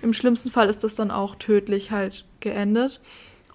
im 0.01 0.13
schlimmsten 0.13 0.51
Fall 0.51 0.69
ist 0.69 0.85
das 0.85 0.95
dann 0.95 1.11
auch 1.11 1.37
tödlich 1.37 1.91
halt 1.91 2.25
geendet. 2.41 3.01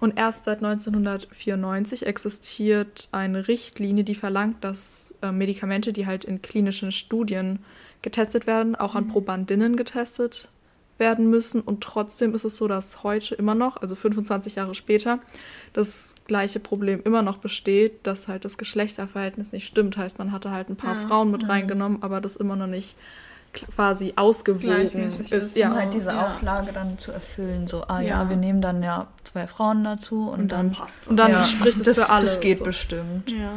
Und 0.00 0.16
erst 0.16 0.44
seit 0.44 0.58
1994 0.58 2.06
existiert 2.06 3.08
eine 3.10 3.48
Richtlinie, 3.48 4.04
die 4.04 4.14
verlangt, 4.14 4.62
dass 4.62 5.14
äh, 5.22 5.32
Medikamente, 5.32 5.92
die 5.92 6.06
halt 6.06 6.24
in 6.24 6.40
klinischen 6.40 6.92
Studien 6.92 7.58
getestet 8.02 8.46
werden, 8.46 8.76
auch 8.76 8.94
an 8.94 9.04
mhm. 9.04 9.08
Probandinnen 9.08 9.76
getestet 9.76 10.50
werden 10.98 11.30
müssen. 11.30 11.60
Und 11.60 11.82
trotzdem 11.82 12.34
ist 12.34 12.44
es 12.44 12.56
so, 12.56 12.68
dass 12.68 13.02
heute 13.02 13.34
immer 13.34 13.54
noch, 13.54 13.80
also 13.80 13.94
25 13.94 14.56
Jahre 14.56 14.74
später, 14.74 15.18
das 15.72 16.14
gleiche 16.26 16.60
Problem 16.60 17.00
immer 17.04 17.22
noch 17.22 17.38
besteht, 17.38 18.06
dass 18.06 18.28
halt 18.28 18.44
das 18.44 18.58
Geschlechterverhältnis 18.58 19.52
nicht 19.52 19.66
stimmt. 19.66 19.96
Heißt, 19.96 20.18
man 20.18 20.32
hatte 20.32 20.50
halt 20.50 20.68
ein 20.68 20.76
paar 20.76 20.94
ja. 20.94 21.06
Frauen 21.06 21.30
mit 21.30 21.42
mhm. 21.42 21.50
reingenommen, 21.50 22.02
aber 22.02 22.20
das 22.20 22.36
immer 22.36 22.56
noch 22.56 22.66
nicht 22.66 22.96
quasi 23.52 24.12
ausgewogen 24.16 25.04
ist. 25.04 25.32
ist. 25.32 25.56
Ja, 25.56 25.74
halt 25.74 25.94
diese 25.94 26.10
ja. 26.10 26.26
Auflage 26.26 26.72
dann 26.72 26.98
zu 26.98 27.12
erfüllen, 27.12 27.66
so, 27.66 27.82
ah 27.88 28.00
ja. 28.00 28.22
ja. 28.22 28.28
wir 28.28 28.36
nehmen 28.36 28.60
dann 28.60 28.82
ja 28.82 29.08
zwei 29.24 29.46
Frauen 29.46 29.84
dazu 29.84 30.28
und, 30.28 30.40
und 30.40 30.48
dann, 30.52 30.70
dann, 30.70 30.72
passt 30.72 31.02
es. 31.02 31.08
Und 31.08 31.16
dann 31.16 31.32
spricht 31.44 31.80
es 31.80 31.94
für 31.94 32.10
alle. 32.10 32.26
Das 32.26 32.40
geht 32.40 32.58
so. 32.58 32.64
bestimmt. 32.64 33.30
Ja. 33.30 33.52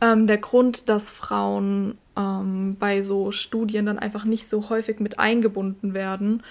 Ähm, 0.00 0.26
der 0.26 0.38
Grund, 0.38 0.88
dass 0.88 1.10
Frauen 1.10 1.98
ähm, 2.18 2.76
bei 2.78 3.02
so 3.02 3.30
Studien 3.30 3.86
dann 3.86 3.98
einfach 3.98 4.24
nicht 4.24 4.48
so 4.48 4.68
häufig 4.68 5.00
mit 5.00 5.18
eingebunden 5.18 5.94
werden, 5.94 6.42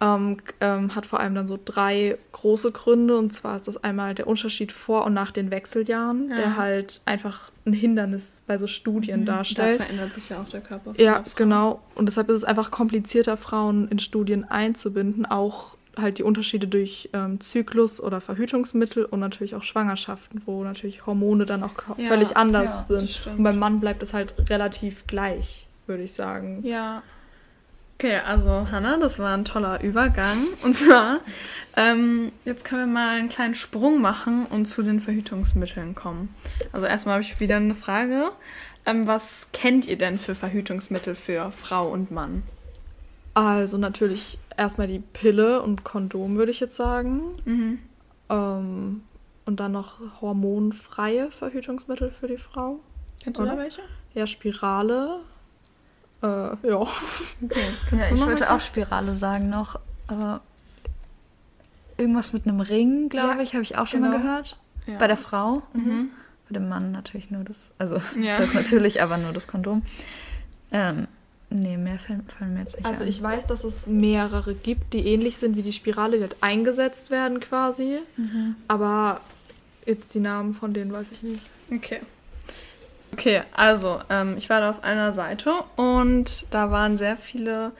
ähm, 0.00 0.36
ähm, 0.60 0.94
hat 0.94 1.06
vor 1.06 1.18
allem 1.18 1.34
dann 1.34 1.48
so 1.48 1.58
drei 1.62 2.18
große 2.30 2.70
Gründe. 2.70 3.18
Und 3.18 3.32
zwar 3.32 3.56
ist 3.56 3.66
das 3.66 3.82
einmal 3.82 4.14
der 4.14 4.28
Unterschied 4.28 4.70
vor 4.70 5.04
und 5.04 5.14
nach 5.14 5.32
den 5.32 5.50
Wechseljahren, 5.50 6.30
ja. 6.30 6.36
der 6.36 6.56
halt 6.56 7.02
einfach 7.04 7.50
ein 7.66 7.72
Hindernis 7.72 8.44
bei 8.46 8.58
so 8.58 8.68
Studien 8.68 9.22
mhm. 9.22 9.26
darstellt. 9.26 9.80
Da 9.80 9.84
verändert 9.84 10.14
sich 10.14 10.28
ja 10.28 10.40
auch 10.40 10.48
der 10.48 10.60
Körper. 10.60 10.94
Ja, 10.98 11.24
genau. 11.34 11.82
Und 11.96 12.06
deshalb 12.06 12.28
ist 12.28 12.36
es 12.36 12.44
einfach 12.44 12.70
komplizierter, 12.70 13.36
Frauen 13.36 13.88
in 13.88 13.98
Studien 13.98 14.44
einzubinden, 14.44 15.26
auch 15.26 15.77
halt 16.00 16.18
die 16.18 16.22
Unterschiede 16.22 16.66
durch 16.66 17.10
ähm, 17.12 17.40
Zyklus 17.40 18.00
oder 18.00 18.20
Verhütungsmittel 18.20 19.04
und 19.04 19.20
natürlich 19.20 19.54
auch 19.54 19.62
Schwangerschaften, 19.62 20.42
wo 20.46 20.64
natürlich 20.64 21.06
Hormone 21.06 21.46
dann 21.46 21.62
auch 21.62 21.72
ja, 21.96 22.08
völlig 22.08 22.36
anders 22.36 22.88
ja, 22.88 23.00
sind. 23.00 23.26
Und 23.36 23.42
beim 23.42 23.58
Mann 23.58 23.80
bleibt 23.80 24.02
es 24.02 24.14
halt 24.14 24.34
relativ 24.50 25.06
gleich, 25.06 25.68
würde 25.86 26.02
ich 26.02 26.12
sagen. 26.12 26.60
Ja. 26.64 27.02
Okay, 28.00 28.20
also 28.24 28.68
Hanna, 28.70 28.96
das 28.98 29.18
war 29.18 29.36
ein 29.36 29.44
toller 29.44 29.82
Übergang. 29.82 30.38
Und 30.62 30.74
zwar, 30.74 31.18
ähm, 31.76 32.30
jetzt 32.44 32.64
können 32.64 32.92
wir 32.92 33.00
mal 33.00 33.16
einen 33.16 33.28
kleinen 33.28 33.56
Sprung 33.56 34.00
machen 34.00 34.46
und 34.46 34.66
zu 34.66 34.84
den 34.84 35.00
Verhütungsmitteln 35.00 35.96
kommen. 35.96 36.32
Also 36.70 36.86
erstmal 36.86 37.14
habe 37.14 37.22
ich 37.24 37.40
wieder 37.40 37.56
eine 37.56 37.74
Frage. 37.74 38.30
Ähm, 38.86 39.08
was 39.08 39.48
kennt 39.52 39.88
ihr 39.88 39.98
denn 39.98 40.20
für 40.20 40.36
Verhütungsmittel 40.36 41.16
für 41.16 41.50
Frau 41.50 41.88
und 41.88 42.12
Mann? 42.12 42.44
Also 43.38 43.78
natürlich 43.78 44.36
erstmal 44.56 44.88
die 44.88 44.98
Pille 44.98 45.62
und 45.62 45.84
Kondom, 45.84 46.36
würde 46.36 46.50
ich 46.50 46.58
jetzt 46.58 46.74
sagen. 46.74 47.36
Mhm. 47.44 47.78
Ähm, 48.28 49.02
und 49.44 49.60
dann 49.60 49.72
noch 49.72 50.00
hormonfreie 50.20 51.30
Verhütungsmittel 51.30 52.10
für 52.10 52.26
die 52.26 52.36
Frau. 52.36 52.80
Kennst 53.22 53.38
Oder? 53.38 53.50
du 53.50 53.56
da 53.56 53.62
welche? 53.62 53.82
Ja, 54.14 54.26
Spirale. 54.26 55.20
Äh, 56.20 56.26
ja. 56.26 56.56
Okay. 56.64 56.90
ja 57.92 57.98
ich 58.12 58.20
wollte 58.20 58.40
welche? 58.40 58.52
auch 58.52 58.60
Spirale 58.60 59.14
sagen 59.14 59.48
noch, 59.50 59.78
aber 60.08 60.40
irgendwas 61.96 62.32
mit 62.32 62.44
einem 62.44 62.58
Ring, 62.58 63.08
glaube 63.08 63.36
ja, 63.36 63.40
ich, 63.40 63.52
habe 63.52 63.62
ich 63.62 63.78
auch 63.78 63.86
schon 63.86 64.02
genau. 64.02 64.14
mal 64.14 64.20
gehört. 64.20 64.56
Ja. 64.86 64.98
Bei 64.98 65.06
der 65.06 65.16
Frau. 65.16 65.62
Mhm. 65.74 66.10
Bei 66.48 66.54
dem 66.54 66.68
Mann 66.68 66.90
natürlich 66.90 67.30
nur 67.30 67.44
das, 67.44 67.70
also 67.78 68.00
ja. 68.20 68.38
das 68.38 68.52
natürlich, 68.54 69.00
aber 69.00 69.16
nur 69.16 69.32
das 69.32 69.46
Kondom. 69.46 69.82
Ähm, 70.72 71.06
Nee, 71.50 71.78
mehr 71.78 71.98
fallen, 71.98 72.26
fallen 72.28 72.54
mir 72.54 72.60
jetzt 72.60 72.76
nicht 72.76 72.86
Also 72.86 73.02
an. 73.04 73.08
ich 73.08 73.22
weiß, 73.22 73.46
dass 73.46 73.64
es 73.64 73.86
mehrere 73.86 74.54
gibt, 74.54 74.92
die 74.92 75.06
ähnlich 75.06 75.38
sind 75.38 75.56
wie 75.56 75.62
die 75.62 75.72
Spirale, 75.72 76.16
die 76.18 76.22
halt 76.22 76.36
eingesetzt 76.42 77.10
werden 77.10 77.40
quasi. 77.40 78.00
Mhm. 78.16 78.56
Aber 78.68 79.20
jetzt 79.86 80.14
die 80.14 80.20
Namen 80.20 80.52
von 80.52 80.74
denen 80.74 80.92
weiß 80.92 81.12
ich 81.12 81.22
nicht. 81.22 81.42
Okay. 81.74 82.00
Okay, 83.12 83.42
also 83.54 84.00
ähm, 84.10 84.34
ich 84.36 84.50
war 84.50 84.60
da 84.60 84.68
auf 84.70 84.84
einer 84.84 85.14
Seite 85.14 85.54
und 85.76 86.44
da 86.50 86.70
waren 86.70 86.98
sehr 86.98 87.16
viele 87.16 87.72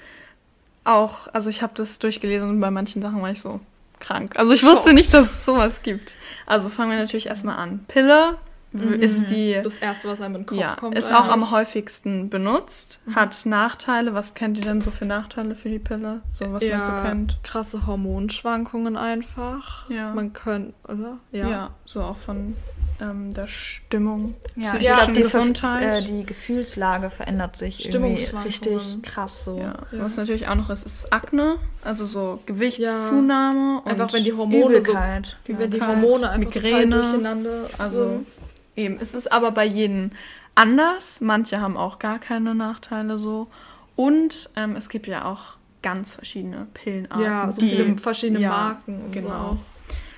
auch, 0.84 1.28
also 1.34 1.50
ich 1.50 1.60
habe 1.60 1.74
das 1.76 1.98
durchgelesen 1.98 2.48
und 2.48 2.60
bei 2.60 2.70
manchen 2.70 3.02
Sachen 3.02 3.20
war 3.20 3.30
ich 3.30 3.40
so 3.42 3.60
krank. 4.00 4.32
Also 4.38 4.54
ich 4.54 4.62
wusste 4.62 4.94
nicht, 4.94 5.12
dass 5.12 5.26
es 5.26 5.44
sowas 5.44 5.82
gibt. 5.82 6.16
Also 6.46 6.70
fangen 6.70 6.92
wir 6.92 6.98
natürlich 6.98 7.26
erstmal 7.26 7.56
an. 7.56 7.84
Pille, 7.88 8.38
mhm. 8.72 9.00
ist 9.00 9.30
die. 9.30 9.60
Das 9.62 9.78
erste, 9.78 10.08
was 10.08 10.20
einem 10.20 10.36
in 10.36 10.40
den 10.42 10.46
Kopf 10.46 10.58
ja, 10.58 10.76
kommt. 10.76 10.96
Ist 10.96 11.08
eigentlich. 11.08 11.18
auch 11.18 11.28
am 11.28 11.50
häufigsten 11.50 12.28
benutzt, 12.28 13.00
mhm. 13.06 13.14
hat 13.14 13.46
Nachteile. 13.46 14.14
Was 14.14 14.34
kennt 14.34 14.58
ihr 14.58 14.64
denn 14.64 14.80
so 14.80 14.90
für 14.90 15.06
Nachteile 15.06 15.54
für 15.54 15.68
die 15.68 15.78
Pille? 15.78 16.22
So 16.32 16.52
was 16.52 16.64
ja, 16.64 16.78
man 16.78 16.86
so 16.86 17.08
kennt. 17.08 17.42
Krasse 17.42 17.86
Hormonschwankungen 17.86 18.96
einfach. 18.96 19.88
Ja. 19.90 20.12
Man 20.14 20.32
könnte, 20.32 20.74
oder? 20.84 21.18
Ja. 21.32 21.48
ja, 21.48 21.70
so 21.84 22.02
auch 22.02 22.16
von 22.16 22.54
ähm, 23.00 23.32
der 23.32 23.46
Stimmung, 23.46 24.34
ja, 24.56 24.76
glaube, 24.76 25.12
die 25.12 25.22
Gesundheit. 25.22 26.02
Äh, 26.02 26.06
die 26.06 26.26
Gefühlslage 26.26 27.10
verändert 27.10 27.56
sich 27.56 27.86
irgendwie 27.86 28.24
richtig 28.44 29.02
krass 29.02 29.44
so. 29.44 29.58
Ja. 29.58 29.74
Ja. 29.92 30.02
Was 30.04 30.16
natürlich 30.16 30.48
auch 30.48 30.56
noch 30.56 30.70
ist, 30.70 30.84
ist 30.84 31.12
Akne, 31.12 31.56
also 31.84 32.04
so 32.04 32.40
Gewichtszunahme 32.46 33.82
und 33.82 33.90
einfach 33.90 34.12
wenn 34.12 34.24
die 34.24 34.32
Hormone 34.32 34.78
Übelkeit. 34.78 35.36
so, 35.46 35.58
wenn 35.58 35.70
die 35.70 35.80
Hormone 35.80 36.30
einfach 36.30 36.54
Migräne, 36.54 36.96
durcheinander, 36.96 37.70
also 37.78 38.02
so. 38.02 38.26
Eben, 38.78 38.98
es 39.00 39.14
ist 39.14 39.32
aber 39.32 39.50
bei 39.50 39.64
jedem 39.64 40.12
anders. 40.54 41.20
Manche 41.20 41.60
haben 41.60 41.76
auch 41.76 41.98
gar 41.98 42.20
keine 42.20 42.54
Nachteile 42.54 43.18
so. 43.18 43.48
Und 43.96 44.50
ähm, 44.54 44.76
es 44.76 44.88
gibt 44.88 45.08
ja 45.08 45.24
auch 45.24 45.56
ganz 45.82 46.14
verschiedene 46.14 46.68
Pillenarten. 46.74 47.24
Ja, 47.24 47.50
so 47.50 47.60
die, 47.60 47.70
viele 47.70 47.98
verschiedene 47.98 48.40
ja, 48.40 48.50
Marken. 48.50 49.02
Und 49.06 49.12
genau. 49.12 49.50
So. 49.50 49.58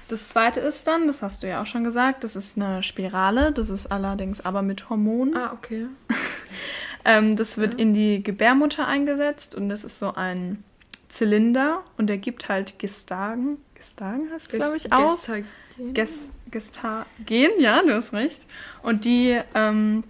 Das 0.09 0.29
zweite 0.29 0.61
ist 0.61 0.87
dann, 0.87 1.07
das 1.07 1.23
hast 1.23 1.43
du 1.43 1.49
ja 1.49 1.62
auch 1.62 1.67
schon 1.67 1.85
gesagt, 1.85 2.23
das 2.23 2.37
ist 2.37 2.59
eine 2.59 2.83
Spirale. 2.83 3.50
Das 3.50 3.71
ist 3.71 3.87
allerdings 3.87 4.45
aber 4.45 4.61
mit 4.61 4.90
Hormonen. 4.90 5.38
Ah, 5.38 5.52
okay. 5.55 5.87
ähm, 7.07 7.37
das 7.37 7.57
wird 7.57 7.75
ja. 7.75 7.81
in 7.81 7.95
die 7.95 8.23
Gebärmutter 8.23 8.87
eingesetzt 8.87 9.55
und 9.55 9.71
das 9.71 9.85
ist 9.85 9.99
so 9.99 10.12
ein 10.14 10.62
Zylinder 11.09 11.83
und 11.97 12.09
der 12.09 12.19
gibt 12.19 12.50
halt 12.50 12.79
Gestagen. 12.79 13.57
Gestagen 13.75 14.31
heißt 14.31 14.52
es, 14.52 14.59
glaube 14.59 14.76
ich, 14.76 14.93
aus. 14.93 15.23
Gestagen. 15.23 15.47
Ges 15.94 16.30
Gestagen, 16.50 17.06
ja, 17.58 17.82
du 17.82 17.94
hast 17.94 18.12
recht. 18.12 18.46
Und 18.82 19.04
die 19.04 19.38
ähm, 19.54 20.02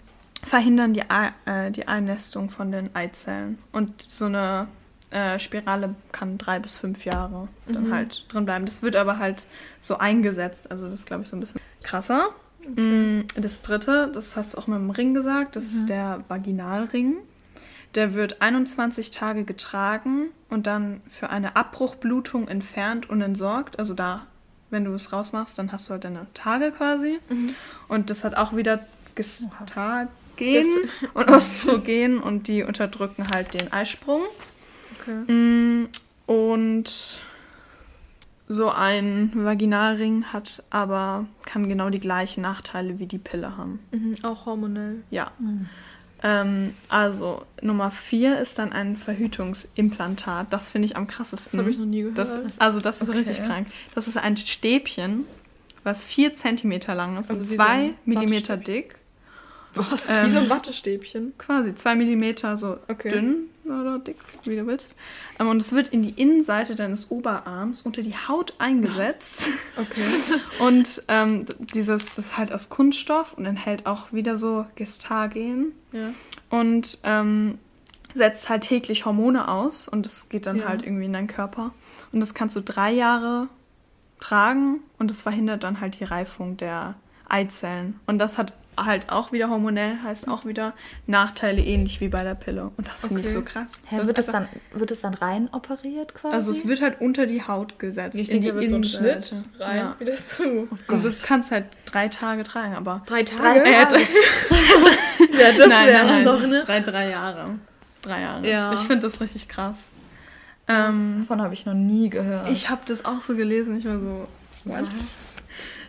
verhindern 0.43 0.95
die, 0.95 1.03
äh, 1.45 1.71
die 1.71 1.87
Einnästung 1.87 2.51
von 2.51 2.73
den 2.73 2.95
Eizellen. 2.95 3.59
Und 3.73 4.01
so 4.01 4.27
eine 4.27 4.69
äh, 5.11 5.39
Spirale 5.39 5.95
kann 6.13 6.39
drei 6.39 6.59
bis 6.59 6.75
fünf 6.77 7.05
Jahre 7.05 7.49
dann 7.67 7.89
mhm. 7.89 7.95
halt 7.95 8.33
drin 8.33 8.45
bleiben. 8.45 8.65
Das 8.65 8.83
wird 8.83 8.97
aber 8.97 9.19
halt 9.19 9.47
so 9.81 9.99
eingesetzt. 9.99 10.71
Also 10.71 10.87
das 10.87 11.01
ist, 11.01 11.07
glaube 11.07 11.25
ich, 11.25 11.29
so 11.29 11.37
ein 11.37 11.41
bisschen 11.41 11.61
krasser. 11.83 12.29
Okay. 12.61 12.81
Mm, 12.81 13.27
das 13.37 13.63
dritte, 13.63 14.11
das 14.13 14.37
hast 14.37 14.55
du 14.55 14.59
auch 14.59 14.67
mit 14.67 14.79
dem 14.79 14.91
Ring 14.91 15.15
gesagt, 15.15 15.57
das 15.57 15.71
mhm. 15.71 15.79
ist 15.79 15.89
der 15.89 16.25
Vaginalring. 16.29 17.17
Der 17.97 18.15
wird 18.15 18.41
21 18.41 19.11
Tage 19.11 19.45
getragen 19.45 20.29
und 20.49 20.69
dann 20.69 21.01
für 21.09 21.31
eine 21.31 21.57
Abbruchblutung 21.57 22.47
entfernt 22.47 23.11
und 23.11 23.21
entsorgt. 23.21 23.81
Also 23.81 23.95
da 23.95 24.27
wenn 24.71 24.85
du 24.85 24.93
es 24.95 25.13
rausmachst, 25.13 25.59
dann 25.59 25.73
hast 25.73 25.89
du 25.89 25.93
halt 25.93 26.05
deine 26.05 26.27
Tage 26.35 26.73
quasi. 26.73 27.19
Mhm. 27.29 27.55
Und 27.89 28.11
das 28.11 28.25
hat 28.25 28.37
auch 28.37 28.55
wieder 28.55 28.81
Gestagen 29.15 30.09
und 31.15 31.29
Östrogen 31.29 32.21
und 32.21 32.49
die 32.49 32.63
unterdrücken 32.63 33.27
halt 33.33 33.55
den 33.55 33.73
Eisprung. 33.73 34.23
Okay. 35.01 35.33
Mm, 35.33 35.89
und 36.27 37.21
so 38.49 38.71
ein 38.71 39.31
Vaginalring 39.35 40.25
hat 40.33 40.63
aber, 40.71 41.27
kann 41.45 41.69
genau 41.69 41.89
die 41.91 42.01
gleichen 42.01 42.43
Nachteile 42.43 42.99
wie 42.99 43.07
die 43.07 43.19
Pille 43.19 43.57
haben. 43.57 43.81
Mhm, 43.93 44.15
auch 44.23 44.47
hormonell. 44.47 45.03
Ja. 45.11 45.31
Mhm. 45.39 45.69
Ähm, 46.23 46.75
also 46.89 47.45
Nummer 47.63 47.91
vier 47.91 48.39
ist 48.39 48.59
dann 48.59 48.73
ein 48.73 48.97
Verhütungsimplantat. 48.97 50.53
Das 50.53 50.69
finde 50.69 50.87
ich 50.87 50.97
am 50.97 51.07
krassesten. 51.07 51.59
Das 51.59 51.65
habe 51.65 51.71
ich 51.71 51.79
noch 51.79 51.87
nie 51.87 52.01
gehört. 52.01 52.19
Das, 52.19 52.39
also 52.59 52.81
das 52.81 53.01
ist 53.01 53.09
okay. 53.09 53.19
richtig 53.19 53.43
krank. 53.45 53.69
Das 53.95 54.07
ist 54.07 54.17
ein 54.17 54.37
Stäbchen, 54.37 55.25
was 55.83 56.05
vier 56.05 56.35
Zentimeter 56.35 56.95
lang 56.95 57.19
ist 57.19 57.31
also 57.31 57.43
und 57.43 57.47
zwei 57.47 57.89
so 57.89 57.95
Millimeter 58.05 58.57
dick. 58.57 59.00
Was? 59.75 60.09
Ähm, 60.09 60.27
wie 60.27 60.31
so 60.31 60.39
ein 60.39 60.49
Wattestäbchen? 60.49 61.35
Quasi, 61.39 61.75
zwei 61.75 61.95
Millimeter 61.95 62.57
so 62.57 62.79
okay. 62.89 63.09
dünn 63.09 63.47
oder 63.65 63.99
dick, 63.99 64.17
wie 64.45 64.57
du 64.57 64.67
willst. 64.67 64.97
Ähm, 65.39 65.49
und 65.49 65.59
es 65.59 65.73
wird 65.73 65.89
in 65.89 66.03
die 66.03 66.11
Innenseite 66.11 66.75
deines 66.75 67.11
Oberarms 67.11 67.83
unter 67.83 68.03
die 68.03 68.15
Haut 68.15 68.55
eingesetzt. 68.59 69.51
Okay. 69.77 70.41
und 70.59 71.03
ähm, 71.09 71.45
dieses, 71.75 72.15
das 72.15 72.27
ist 72.27 72.37
halt 72.37 72.53
aus 72.53 72.69
Kunststoff 72.69 73.35
und 73.35 73.47
enthält 73.47 73.87
auch 73.87 74.13
wieder 74.13 74.37
so 74.37 74.67
Gestagen. 74.75 75.73
Ja. 75.93 76.13
Und 76.51 76.99
ähm, 77.05 77.59
setzt 78.15 78.49
halt 78.49 78.63
täglich 78.63 79.05
Hormone 79.05 79.49
aus 79.49 79.89
und 79.89 80.07
das 80.07 80.29
geht 80.29 80.47
dann 80.47 80.59
ja. 80.59 80.69
halt 80.69 80.83
irgendwie 80.83 81.05
in 81.05 81.13
deinen 81.13 81.29
Körper. 81.29 81.73
Und 82.13 82.21
das 82.21 82.35
kannst 82.35 82.57
du 82.57 82.61
drei 82.61 82.91
Jahre 82.91 83.49
tragen 84.19 84.81
und 84.99 85.11
das 85.11 85.23
verhindert 85.23 85.65
dann 85.65 85.81
halt 85.81 86.01
die 86.01 86.05
Reifung 86.05 86.57
der 86.57 86.97
Eizellen. 87.29 87.99
Und 88.07 88.19
das 88.19 88.37
hat 88.37 88.53
halt 88.85 89.11
auch 89.11 89.33
wieder 89.33 89.49
hormonell, 89.51 89.97
heißt 90.03 90.29
auch 90.29 90.45
wieder 90.45 90.75
Nachteile 91.07 91.61
ähnlich 91.63 92.01
wie 92.01 92.09
bei 92.09 92.23
der 92.25 92.35
Pille. 92.35 92.71
Und 92.77 92.89
das 92.89 93.07
finde 93.07 93.21
ich 93.21 93.27
Okay. 93.27 93.35
so 93.35 93.43
krass. 93.43 93.73
Hä, 93.87 93.97
Das 93.99 94.07
wird, 94.09 94.19
es 94.19 94.27
dann, 94.27 94.49
wird 94.73 94.91
es 94.91 95.01
dann 95.01 95.15
rein 95.15 95.49
operiert 95.53 96.15
quasi? 96.15 96.35
also 96.35 96.51
es 96.51 96.67
wird 96.67 96.81
halt 96.83 97.01
unter 97.01 97.27
die 97.27 97.43
Haut 97.47 97.79
gesetzt. 97.79 98.17
Ich 98.19 98.31
in 98.31 98.41
denke, 98.43 98.61
die 98.61 98.71
wird 98.71 98.85
so. 98.85 98.99
Schnitt 98.99 99.35
rein, 99.59 99.77
Ja. 99.79 99.97
wieder 99.99 100.15
zu. 100.17 100.69
Und 100.89 101.05
das 101.05 101.23
kannst 101.23 101.51
halt 101.53 101.67
drei 101.85 102.09
Tage 102.09 102.43
tragen, 102.43 102.75
aber. 102.75 103.03
Drei 103.07 103.23
Drei 103.23 103.61
Tage? 103.61 103.61
Äh, 103.71 103.73
Tage. 103.85 104.01
Ja, 105.39 105.53
das 105.57 105.69
nein, 105.69 105.87
wäre 105.87 106.25
doch, 106.25 106.47
ne? 106.47 106.61
Drei, 106.61 106.81
drei 106.81 107.11
Jahre. 107.11 107.45
Drei 108.03 108.21
Jahre. 108.23 108.49
Ja. 108.49 108.73
Ich 108.73 108.81
finde 108.81 109.01
das 109.01 109.21
richtig 109.21 109.49
krass. 109.49 109.89
Ähm, 110.69 111.21
Davon 111.29 111.43
habe 111.43 111.53
ich 111.55 111.67
noch 111.67 111.75
nie 111.75 112.09
gehört. 112.11 112.49
ich 112.49 112.71
habe 112.71 112.83
das 112.87 113.05
auch 113.05 113.21
so 113.21 113.35
gelesen. 113.35 113.77
Ich 113.79 113.85
war 113.87 113.99
so, 113.99 114.27
what? 114.65 114.85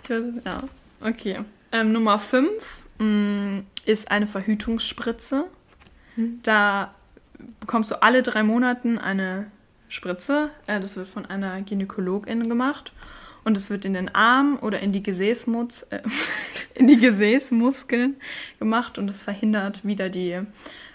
Ich 0.04 0.10
weiß, 0.10 0.22
nicht, 0.34 0.46
ja. 0.46 0.58
Okay. 1.02 1.40
Ähm, 1.72 1.92
Nummer 1.94 2.20
5 2.20 2.50
ist 3.86 4.12
eine 4.12 4.28
Verhütungsspritze. 4.28 5.46
Da 6.44 6.94
bekommst 7.60 7.92
du 7.92 8.02
alle 8.02 8.24
drei 8.24 8.44
Monaten 8.44 8.98
eine 8.98 9.50
Spritze. 9.90 10.52
Äh, 10.68 10.80
das 10.80 10.96
wird 10.96 11.08
von 11.08 11.26
einer 11.26 11.62
Gynäkologin 11.62 12.48
gemacht. 12.48 12.94
Und 13.44 13.58
es 13.58 13.70
wird 13.70 13.86
in 13.86 13.94
den 13.94 14.14
Arm 14.14 14.60
oder 14.62 14.80
in 14.82 14.92
die, 14.92 15.02
Gesäßmus 15.02 15.84
äh, 15.84 16.02
in 16.76 16.88
die 16.88 16.98
Gesäßmuskeln 16.98 18.16
gemacht 18.60 18.98
und 18.98 19.10
es 19.10 19.24
verhindert 19.24 19.84
wieder 19.84 20.10
die 20.10 20.40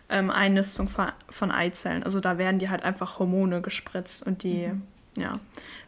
ähm, 0.08 0.30
Einnistung 0.30 0.88
von, 0.88 1.10
von 1.28 1.50
Eizellen. 1.50 2.04
Also 2.04 2.20
da 2.20 2.38
werden 2.38 2.58
die 2.60 2.70
halt 2.70 2.84
einfach 2.84 3.18
Hormone 3.18 3.62
gespritzt 3.62 4.24
und 4.24 4.44
die, 4.44 4.70
ja. 5.18 5.32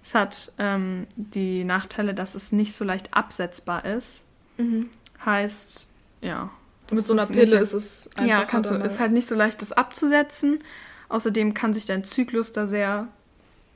Es 0.02 0.14
hat 0.14 0.52
ähm, 0.58 1.06
die 1.16 1.62
Nachteile, 1.62 2.14
dass 2.14 2.34
es 2.34 2.50
nicht 2.50 2.75
so 2.75 2.84
leicht 2.84 3.14
absetzbar 3.14 3.84
ist. 3.84 4.25
Heißt, 5.25 5.88
ja. 6.20 6.50
Mit 6.90 7.00
so 7.00 7.12
einer 7.12 7.26
Pille 7.26 7.58
ist 7.58 7.75
es 7.75 8.08
einfach 8.16 8.25
ja, 8.26 8.44
kannst 8.46 8.70
du, 8.70 8.75
ist 8.76 8.94
mal 8.94 9.00
halt 9.00 9.12
nicht 9.12 9.26
so 9.26 9.34
leicht, 9.34 9.60
das 9.60 9.72
abzusetzen. 9.72 10.60
Außerdem 11.10 11.52
kann 11.52 11.75
sich 11.75 11.84
dein 11.87 12.02
Zyklus 12.04 12.52
da 12.52 12.66
sehr 12.66 13.08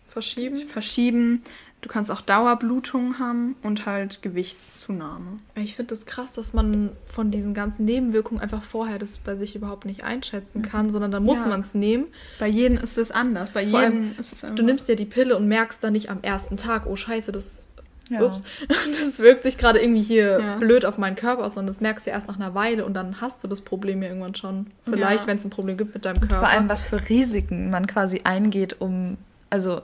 verschieben. 0.08 0.56
verschieben. 0.56 1.42
Du 1.82 1.88
kannst 1.88 2.12
auch 2.12 2.20
Dauerblutungen 2.20 3.18
haben 3.18 3.56
und 3.62 3.86
halt 3.86 4.22
Gewichtszunahme. 4.22 5.38
Ich 5.56 5.74
finde 5.74 5.90
das 5.94 6.06
krass, 6.06 6.32
dass 6.32 6.52
man 6.52 6.90
von 7.06 7.32
diesen 7.32 7.54
ganzen 7.54 7.84
Nebenwirkungen 7.84 8.40
einfach 8.40 8.62
vorher 8.62 9.00
das 9.00 9.18
bei 9.18 9.36
sich 9.36 9.56
überhaupt 9.56 9.84
nicht 9.84 10.04
einschätzen 10.04 10.62
kann, 10.62 10.90
sondern 10.90 11.10
dann 11.10 11.24
muss 11.24 11.40
Ja. 11.42 11.48
man 11.48 11.58
es 11.60 11.74
nehmen. 11.74 12.06
Bei 12.38 12.46
jedem 12.46 12.78
ist 12.78 12.98
es 12.98 13.10
anders. 13.10 13.50
Bei 13.50 13.66
Vor 13.66 13.80
jedem 13.82 13.96
allem, 13.96 14.14
ist 14.16 14.32
es 14.32 14.44
einfach. 14.44 14.54
Du 14.56 14.62
nimmst 14.62 14.88
dir 14.88 14.94
die 14.94 15.06
Pille 15.06 15.36
und 15.36 15.48
merkst 15.48 15.82
dann 15.82 15.92
nicht 15.94 16.08
am 16.08 16.22
ersten 16.22 16.56
Tag, 16.56 16.86
oh 16.86 16.94
scheiße, 16.94 17.32
das, 17.32 17.68
Ja. 18.12 18.22
ups, 18.22 18.42
das 18.68 19.18
wirkt 19.18 19.42
sich 19.42 19.58
gerade 19.58 19.80
irgendwie 19.80 20.02
hier 20.02 20.38
Ja. 20.40 20.56
blöd 20.56 20.84
auf 20.84 20.98
meinen 20.98 21.16
Körper 21.16 21.44
aus, 21.44 21.54
sondern 21.54 21.68
das 21.68 21.80
merkst 21.80 22.06
du 22.06 22.10
erst 22.10 22.28
nach 22.28 22.36
einer 22.36 22.54
Weile 22.54 22.84
und 22.84 22.94
dann 22.94 23.20
hast 23.20 23.42
du 23.42 23.48
das 23.48 23.60
Problem 23.60 24.02
ja 24.02 24.08
irgendwann 24.08 24.34
schon. 24.34 24.66
Vielleicht, 24.84 25.22
Ja. 25.22 25.26
wenn 25.26 25.36
es 25.36 25.44
ein 25.44 25.50
Problem 25.50 25.76
gibt 25.76 25.94
mit 25.94 26.04
deinem 26.04 26.20
Körper. 26.20 26.38
Vor 26.40 26.48
allem, 26.48 26.68
was 26.68 26.84
für 26.84 27.08
Risiken 27.08 27.70
man 27.70 27.86
quasi 27.86 28.20
eingeht, 28.24 28.76
um. 28.80 29.18
Also. 29.50 29.82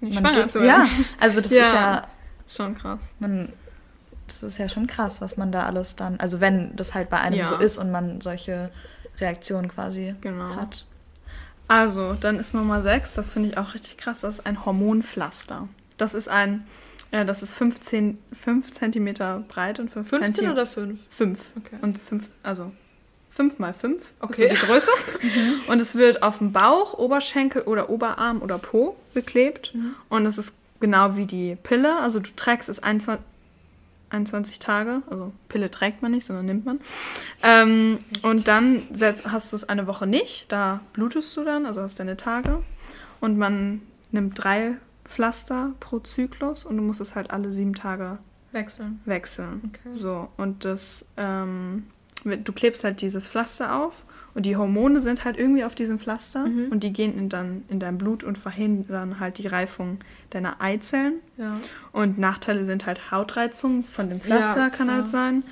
Nicht 0.00 0.20
man 0.20 0.34
schwanger 0.34 0.48
zu 0.48 0.60
werden. 0.60 0.82
ja, 0.82 1.04
also 1.20 1.40
das 1.40 1.46
ist 1.52 1.56
ja. 1.58 2.06
Schon 2.48 2.74
krass. 2.74 3.00
Man, 3.18 3.52
das 4.28 4.42
ist 4.42 4.58
ja 4.58 4.68
schon 4.68 4.86
krass, 4.86 5.20
was 5.20 5.36
man 5.36 5.50
da 5.52 5.64
alles 5.64 5.96
dann. 5.96 6.20
Also, 6.20 6.40
wenn 6.40 6.74
das 6.76 6.94
halt 6.94 7.08
bei 7.10 7.18
einem 7.18 7.44
so 7.46 7.56
ist 7.56 7.78
und 7.78 7.90
man 7.90 8.20
solche 8.20 8.70
Reaktionen 9.18 9.68
quasi 9.68 10.14
Genau. 10.20 10.54
hat. 10.56 10.84
Also, 11.68 12.12
dann 12.14 12.38
ist 12.38 12.54
Nummer 12.54 12.82
6, 12.82 13.14
das 13.14 13.30
finde 13.32 13.48
ich 13.48 13.58
auch 13.58 13.74
richtig 13.74 13.96
krass, 13.96 14.20
das 14.20 14.34
ist 14.38 14.46
ein 14.46 14.64
Hormonpflaster. 14.64 15.68
Das 15.96 16.14
ist 16.14 16.28
ein, 16.28 16.64
ja, 17.12 17.24
das 17.24 17.42
ist 17.42 17.52
15, 17.52 18.18
5 18.32 18.70
cm 18.70 19.14
breit 19.48 19.78
und 19.78 19.90
5 19.90 20.08
15 20.08 20.34
cm. 20.34 20.50
oder 20.52 20.66
5? 20.66 20.98
5. 21.08 21.50
Okay. 21.56 21.76
Und 21.82 21.98
5, 21.98 22.28
also 22.42 22.72
5 23.30 23.58
mal 23.58 23.74
5 23.74 24.12
Okay. 24.20 24.46
ist 24.46 24.60
so 24.60 24.66
die 24.66 24.66
Größe. 24.66 24.90
Und 25.68 25.80
es 25.80 25.94
wird 25.94 26.22
auf 26.22 26.38
dem 26.38 26.52
Bauch, 26.52 26.94
Oberschenkel 26.94 27.62
oder 27.62 27.90
Oberarm 27.90 28.40
oder 28.40 28.56
Po 28.58 28.96
geklebt. 29.12 29.74
Und 30.08 30.24
es 30.24 30.38
ist 30.38 30.54
genau 30.80 31.16
wie 31.16 31.26
die 31.26 31.56
Pille. 31.62 31.98
Also 31.98 32.18
du 32.18 32.30
trägst 32.34 32.70
es 32.70 32.82
21, 32.82 33.22
21 34.08 34.58
Tage. 34.58 35.02
Also 35.10 35.32
Pille 35.48 35.70
trägt 35.70 36.00
man 36.00 36.12
nicht, 36.12 36.26
sondern 36.26 36.46
nimmt 36.46 36.64
man. 36.64 36.80
Ähm, 37.42 37.98
und 38.22 38.48
dann 38.48 38.82
setz, 38.90 39.24
hast 39.24 39.52
du 39.52 39.56
es 39.56 39.68
eine 39.68 39.86
Woche 39.86 40.06
nicht. 40.06 40.50
Da 40.50 40.80
blutest 40.94 41.36
du 41.36 41.44
dann, 41.44 41.66
also 41.66 41.82
hast 41.82 42.00
deine 42.00 42.16
Tage. 42.16 42.62
Und 43.20 43.36
man 43.36 43.82
nimmt 44.12 44.42
drei 44.42 44.76
Pflaster 45.08 45.72
pro 45.80 45.98
Zyklus 46.00 46.64
und 46.64 46.76
du 46.76 46.82
musst 46.82 47.00
es 47.00 47.14
halt 47.14 47.30
alle 47.30 47.52
sieben 47.52 47.74
Tage 47.74 48.18
Wechseln. 48.52 49.00
wechseln. 49.04 49.60
Okay. 49.66 49.92
So, 49.92 50.28
und 50.36 50.64
das, 50.64 51.04
ähm, 51.16 51.86
du 52.24 52.52
klebst 52.52 52.84
halt 52.84 53.00
dieses 53.02 53.28
Pflaster 53.28 53.74
auf 53.76 54.04
und 54.34 54.44
die 54.46 54.56
Hormone 54.56 55.00
sind 55.00 55.24
halt 55.24 55.38
irgendwie 55.38 55.64
auf 55.64 55.74
diesem 55.74 55.98
Pflaster 55.98 56.46
Mhm. 56.46 56.70
und 56.72 56.82
die 56.82 56.92
gehen 56.92 57.16
in, 57.16 57.28
dann 57.28 57.64
in 57.68 57.80
dein 57.80 57.98
Blut 57.98 58.24
und 58.24 58.36
verhindern 58.38 59.20
halt 59.20 59.38
die 59.38 59.46
Reifung 59.46 59.98
deiner 60.30 60.60
Eizellen. 60.60 61.14
Ja. 61.36 61.56
Und 61.92 62.18
Nachteile 62.18 62.64
sind 62.64 62.86
halt 62.86 63.10
Hautreizung 63.10 63.84
von 63.84 64.08
dem 64.10 64.20
Pflaster 64.20 64.60
Ja, 64.60 64.70
kann 64.70 64.90
halt 64.90 65.08
sein. 65.08 65.42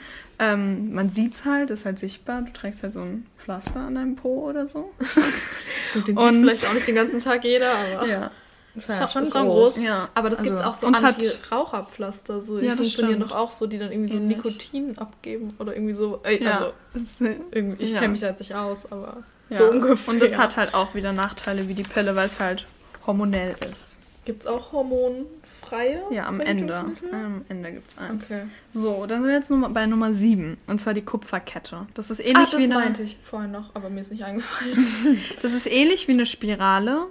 Ähm, 0.41 0.93
man 0.93 1.11
sieht's 1.11 1.45
halt, 1.45 1.71
ist 1.71 1.85
halt 1.85 1.99
sichtbar. 2.01 2.43
Du 2.43 2.53
trägst 2.53 2.83
halt 2.83 2.93
so 2.95 3.01
ein 3.03 3.25
Pflaster 3.37 3.81
an 3.81 3.95
deinem 3.95 4.17
Po 4.17 4.49
oder 4.51 4.67
so. 4.67 4.93
Gut, 5.95 6.09
den 6.09 6.19
Und- 6.19 6.33
sieht 6.35 6.41
vielleicht 6.43 6.69
auch 6.69 6.75
nicht 6.75 6.89
den 6.89 6.95
ganzen 6.97 7.21
Tag 7.21 7.45
jeder, 7.45 7.71
aber. 7.97 8.09
ja. 8.09 8.31
Das 8.75 8.87
Schon, 8.87 9.23
ja 9.25 9.31
schon 9.31 9.51
groß. 9.51 9.81
Ja. 9.83 10.09
Aber 10.15 10.31
das 10.31 10.43
gibt 10.43 10.57
Also, 10.57 10.69
auch 10.69 10.75
so 10.75 10.87
Anti-Raucherpflaster. 10.89 12.41
So, 12.43 12.59
die 12.59 12.67
Ja, 12.67 12.73
das 12.75 12.81
funktionieren 12.93 13.21
doch 13.21 13.35
auch 13.35 13.51
so, 13.51 13.67
die 13.67 13.79
dann 13.79 13.93
irgendwie 13.93 14.11
so 14.13 14.19
Ähnlich. 14.19 14.37
Nikotin 14.39 14.99
abgeben 14.99 15.49
oder 15.59 15.75
irgendwie 15.75 15.95
so. 15.95 16.21
Äh, 16.25 16.43
Ja. 16.43 16.53
Also, 16.59 16.73
Das- 16.93 17.21
irgendwie, 17.21 17.85
ich 17.85 17.91
Ja. 17.93 17.99
kenne 18.01 18.13
mich 18.13 18.21
da 18.21 18.29
jetzt 18.29 18.41
nicht 18.41 18.55
aus, 18.55 18.91
aber 18.91 19.19
ja. 19.51 19.59
so 19.59 19.71
ungefähr. 19.71 20.13
Und 20.13 20.21
das 20.23 20.37
hat 20.39 20.57
halt 20.57 20.75
auch 20.75 20.95
wieder 20.95 21.13
Nachteile 21.13 21.69
wie 21.69 21.75
die 21.75 21.83
Pille, 21.85 22.17
weil 22.17 22.27
es 22.29 22.41
halt 22.41 22.67
hormonell 23.07 23.55
ist. 23.71 24.01
Gibt 24.25 24.43
es 24.43 24.47
auch 24.49 24.73
hormonfreie? 24.73 26.01
Ja, 26.11 26.27
am 26.27 26.41
Ende. 26.41 26.75
Am 27.13 27.45
Ende 27.49 27.73
gibt's 27.73 27.99
eins. 27.99 28.31
Okay. 28.31 28.45
So, 28.71 29.05
dann 29.07 29.21
sind 29.23 29.29
wir 29.29 29.37
jetzt 29.37 29.53
bei 29.75 29.87
Nummer 29.87 30.15
7. 30.15 30.57
Und 30.67 30.81
zwar 30.81 30.95
die 30.95 31.03
Kupferkette. 31.03 31.87
Das 31.95 32.11
ist 32.11 32.21
Ah, 32.21 32.25
ähnlich 32.25 32.51
das 32.51 32.59
wie 32.59 32.65
eine, 32.65 32.75
meinte 32.75 33.03
ich 33.03 33.19
vorhin 33.23 33.51
noch, 33.53 33.75
aber 33.75 33.91
mir 33.91 34.01
ist 34.01 34.11
nicht 34.13 34.25
eingefallen. 34.25 34.75
Das 35.43 35.53
ist 35.53 35.67
ähnlich 35.67 36.09
wie 36.09 36.13
eine 36.13 36.27
Spirale. 36.27 37.07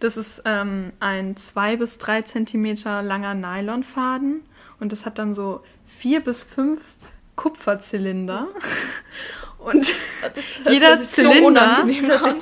Das 0.00 0.16
ist 0.16 0.42
ähm, 0.44 0.92
ein 1.00 1.36
2 1.36 1.76
bis 1.76 1.98
3 1.98 2.22
Zentimeter 2.22 3.02
langer 3.02 3.34
Nylonfaden. 3.34 4.42
Und 4.80 4.92
das 4.92 5.06
hat 5.06 5.18
dann 5.18 5.34
so 5.34 5.62
vier 5.86 6.20
bis 6.20 6.42
fünf 6.42 6.94
Kupferzylinder. 7.36 8.48
Und 9.64 9.94
jeder 10.70 10.98
so 10.98 11.04
Zylinder, 11.04 11.86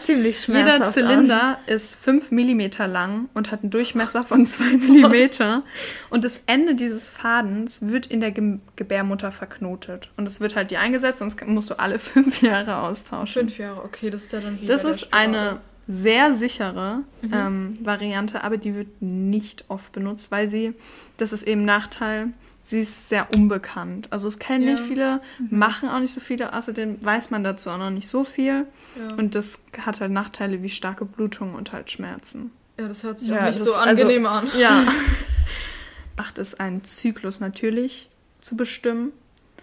ziemlich 0.00 0.44
jeder 0.48 0.64
schmerzhaft 0.64 0.82
an. 0.82 0.92
Zylinder 0.92 1.58
ist 1.66 1.94
5 1.94 2.32
mm 2.32 2.62
lang 2.90 3.28
und 3.32 3.52
hat 3.52 3.62
einen 3.62 3.70
Durchmesser 3.70 4.24
von 4.24 4.44
2 4.44 4.64
mm. 4.64 5.62
Und 6.10 6.24
das 6.24 6.42
Ende 6.46 6.74
dieses 6.74 7.10
Fadens 7.10 7.86
wird 7.86 8.06
in 8.06 8.20
der 8.20 8.32
Ge 8.32 8.58
Gebärmutter 8.74 9.30
verknotet. 9.30 10.10
Und 10.16 10.26
es 10.26 10.40
wird 10.40 10.56
halt 10.56 10.72
dir 10.72 10.80
eingesetzt 10.80 11.22
und 11.22 11.32
das 11.32 11.48
musst 11.48 11.70
du 11.70 11.78
alle 11.78 11.98
fünf 12.00 12.42
Jahre 12.42 12.78
austauschen. 12.78 13.42
Fünf 13.42 13.58
Jahre, 13.58 13.84
okay, 13.84 14.10
das 14.10 14.22
ist 14.22 14.32
ja 14.32 14.40
dann 14.40 14.60
wie 14.60 14.66
Das 14.66 14.82
ist 14.82 15.14
eine 15.14 15.60
sehr 15.88 16.32
sichere 16.34 17.02
Mhm. 17.22 17.30
ähm, 17.32 17.74
Variante, 17.82 18.44
aber 18.44 18.56
die 18.56 18.74
wird 18.74 19.00
nicht 19.02 19.64
oft 19.68 19.92
benutzt, 19.92 20.30
weil 20.30 20.48
sie, 20.48 20.74
das 21.16 21.32
ist 21.32 21.42
eben 21.42 21.64
Nachteil, 21.64 22.28
sie 22.62 22.80
ist 22.80 23.08
sehr 23.08 23.32
unbekannt. 23.34 24.06
Also 24.10 24.28
es 24.28 24.38
kennen 24.38 24.64
nicht 24.64 24.78
Ja. 24.78 24.82
Mhm. 24.84 24.86
viele, 24.88 25.20
machen 25.50 25.88
auch 25.88 25.98
nicht 25.98 26.14
so 26.14 26.20
viele, 26.20 26.52
außerdem 26.54 27.04
weiß 27.04 27.30
man 27.30 27.42
dazu 27.42 27.70
auch 27.70 27.78
noch 27.78 27.90
nicht 27.90 28.08
so 28.08 28.22
viel. 28.24 28.66
Ja. 28.98 29.14
Und 29.16 29.34
das 29.34 29.60
hat 29.80 30.00
halt 30.00 30.12
Nachteile 30.12 30.62
wie 30.62 30.68
starke 30.68 31.04
Blutung 31.04 31.54
und 31.54 31.72
halt 31.72 31.90
Schmerzen. 31.90 32.52
Ja, 32.78 32.88
das 32.88 33.02
hört 33.02 33.18
sich 33.20 33.28
Ja, 33.28 33.42
auch 33.42 33.46
nicht 33.48 33.58
so 33.58 33.74
also- 33.74 33.80
angenehm 34.02 34.26
an. 34.26 34.48
Ja. 34.58 34.86
Macht 36.16 36.38
es 36.38 36.54
einen 36.54 36.84
Zyklus 36.84 37.40
natürlich 37.40 38.08
zu 38.40 38.56
bestimmen. 38.56 39.12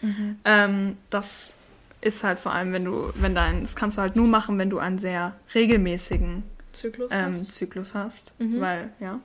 Mhm. 0.02 0.38
Ähm, 0.46 0.98
das 1.10 1.54
ist 2.02 2.24
halt 2.24 2.40
vor 2.40 2.54
allem, 2.54 2.72
wenn 2.74 2.86
du, 2.86 3.12
wenn 3.16 3.36
dein, 3.36 3.64
das 3.64 3.76
kannst 3.76 3.98
du 3.98 4.02
halt 4.02 4.16
nur 4.16 4.28
machen, 4.28 4.58
wenn 4.58 4.70
du 4.70 4.80
einen 4.80 4.98
sehr 4.98 5.36
regelmäßigen 5.54 6.44
Zyklus. 6.72 7.10
ähm, 7.12 7.42
hast? 7.42 7.52
Zyklus 7.52 7.94
hast. 7.94 8.34
Mhm. 8.40 8.62
Weil, 8.62 8.92
ja. 9.00 9.20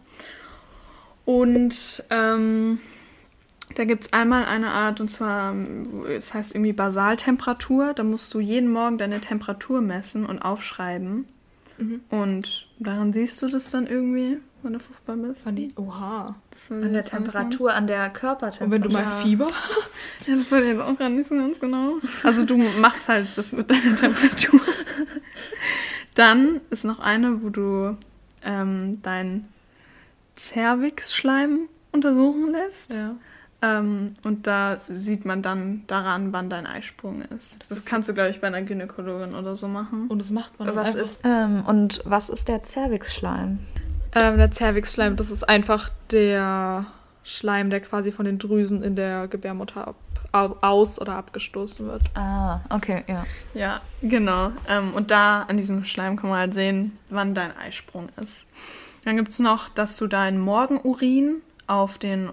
Und 1.25 2.05
ähm, 2.11 2.79
da 3.77 3.85
gibt 3.85 4.05
es 4.07 4.13
einmal 4.13 4.45
eine 4.45 4.71
Art, 4.71 5.01
und 5.01 5.09
zwar, 5.11 5.55
wo- 5.57 6.05
es 6.05 6.35
heißt 6.35 6.55
irgendwie 6.55 6.73
Basaltemperatur. 6.73 7.95
Da 7.95 8.05
musst 8.05 8.33
du 8.35 8.41
jeden 8.41 8.71
Morgen 8.71 8.99
deine 8.99 9.21
Temperatur 9.21 9.81
messen 9.81 10.27
und 10.27 10.41
aufschreiben. 10.41 11.27
Mhm. 11.79 12.01
Und 12.11 12.69
daran 12.79 13.13
siehst 13.13 13.41
du 13.43 13.47
das 13.49 13.71
dann 13.71 13.87
irgendwie, 13.87 14.39
wenn 14.65 14.73
du 14.73 14.81
fruchtbar 14.81 15.17
bist. 15.17 15.47
An 15.47 15.57
die, 15.57 15.73
oha. 15.77 16.35
An 16.71 16.93
der 16.93 17.03
Temperatur, 17.03 17.73
an 17.73 17.87
der 17.87 18.11
Körpertemperatur. 18.11 18.65
Und 18.65 18.71
wenn 18.73 18.83
du 18.83 18.89
mal. 18.91 19.23
Fieber 19.23 19.49
Ja, 20.27 20.37
das 20.37 20.51
ich 20.51 20.65
jetzt 20.65 20.81
auch 20.81 20.99
gar 20.99 21.09
nicht 21.09 21.29
so 21.29 21.35
ganz 21.35 21.61
genau. 21.61 21.97
Also 22.23 22.45
du 22.45 22.57
machst 22.57 23.09
halt 23.09 23.37
das 23.37 23.53
mit 23.53 23.71
deiner 23.71 23.95
Temperatur. 23.95 24.61
Dann 26.15 26.61
ist 26.71 26.85
noch 26.85 27.01
eine, 27.01 27.43
wo 27.43 27.51
du 27.51 27.97
ähm, 28.43 29.03
dein 29.03 29.49
Cervix-Schleim 30.37 31.69
untersuchen 31.93 32.53
lässt. 32.53 32.95
Ja. 32.95 33.17
Ähm, 33.65 34.09
und 34.23 34.47
da 34.47 34.79
sieht 34.89 35.25
man 35.25 35.41
dann 35.41 35.85
daran, 35.87 36.33
wann 36.33 36.51
dein 36.51 36.67
Eisprung 36.67 37.23
ist. 37.23 37.57
Das, 37.61 37.69
das 37.69 37.85
kannst 37.85 38.09
du, 38.09 38.15
glaube 38.15 38.31
ich, 38.31 38.41
bei 38.41 38.49
einer 38.49 38.63
Gynäkologin 38.63 39.35
oder 39.35 39.57
so 39.57 39.69
machen. 39.69 40.09
Und 40.09 40.19
das 40.19 40.31
macht 40.31 40.59
man 40.59 40.75
was 40.75 40.95
ist, 40.95 41.21
ähm, 41.25 41.65
Und 41.67 42.03
was 42.05 42.29
ist 42.29 42.49
der 42.49 42.63
Zervixschleim? 42.63 43.59
Ähm, 44.15 44.39
der 44.39 44.51
Zervixschleim, 44.51 45.17
das 45.17 45.31
ist 45.31 45.49
einfach 45.49 45.91
der 46.11 46.87
Schleim, 47.25 47.71
der 47.71 47.81
quasi 47.81 48.13
von 48.13 48.27
den 48.27 48.39
Drüsen 48.39 48.83
in 48.83 48.97
der 48.97 49.29
Gebärmutter 49.29 49.89
ab, 49.89 49.97
aus- 50.63 51.01
oder 51.01 51.17
abgestoßen 51.17 51.87
wird. 51.87 52.03
Ah, 52.15 52.61
okay, 52.71 53.05
ja. 53.07 53.27
Ja, 53.55 53.81
genau. 54.03 54.53
Ähm, 54.69 54.93
und 54.95 55.11
da 55.11 55.43
an 55.43 55.57
diesem 55.57 55.85
Schleim 55.85 56.17
kann 56.17 56.31
man 56.31 56.39
halt 56.39 56.55
sehen, 56.55 56.99
wann 57.11 57.35
dein 57.35 57.57
Eisprung 57.57 58.09
ist. 58.23 58.47
Dann 59.05 59.17
gibt 59.17 59.31
es 59.31 59.39
noch, 59.39 59.69
dass 59.69 59.97
du 59.97 60.07
deinen 60.07 60.39
Morgenurin 60.39 61.43
auf 61.67 61.99
den 61.99 62.31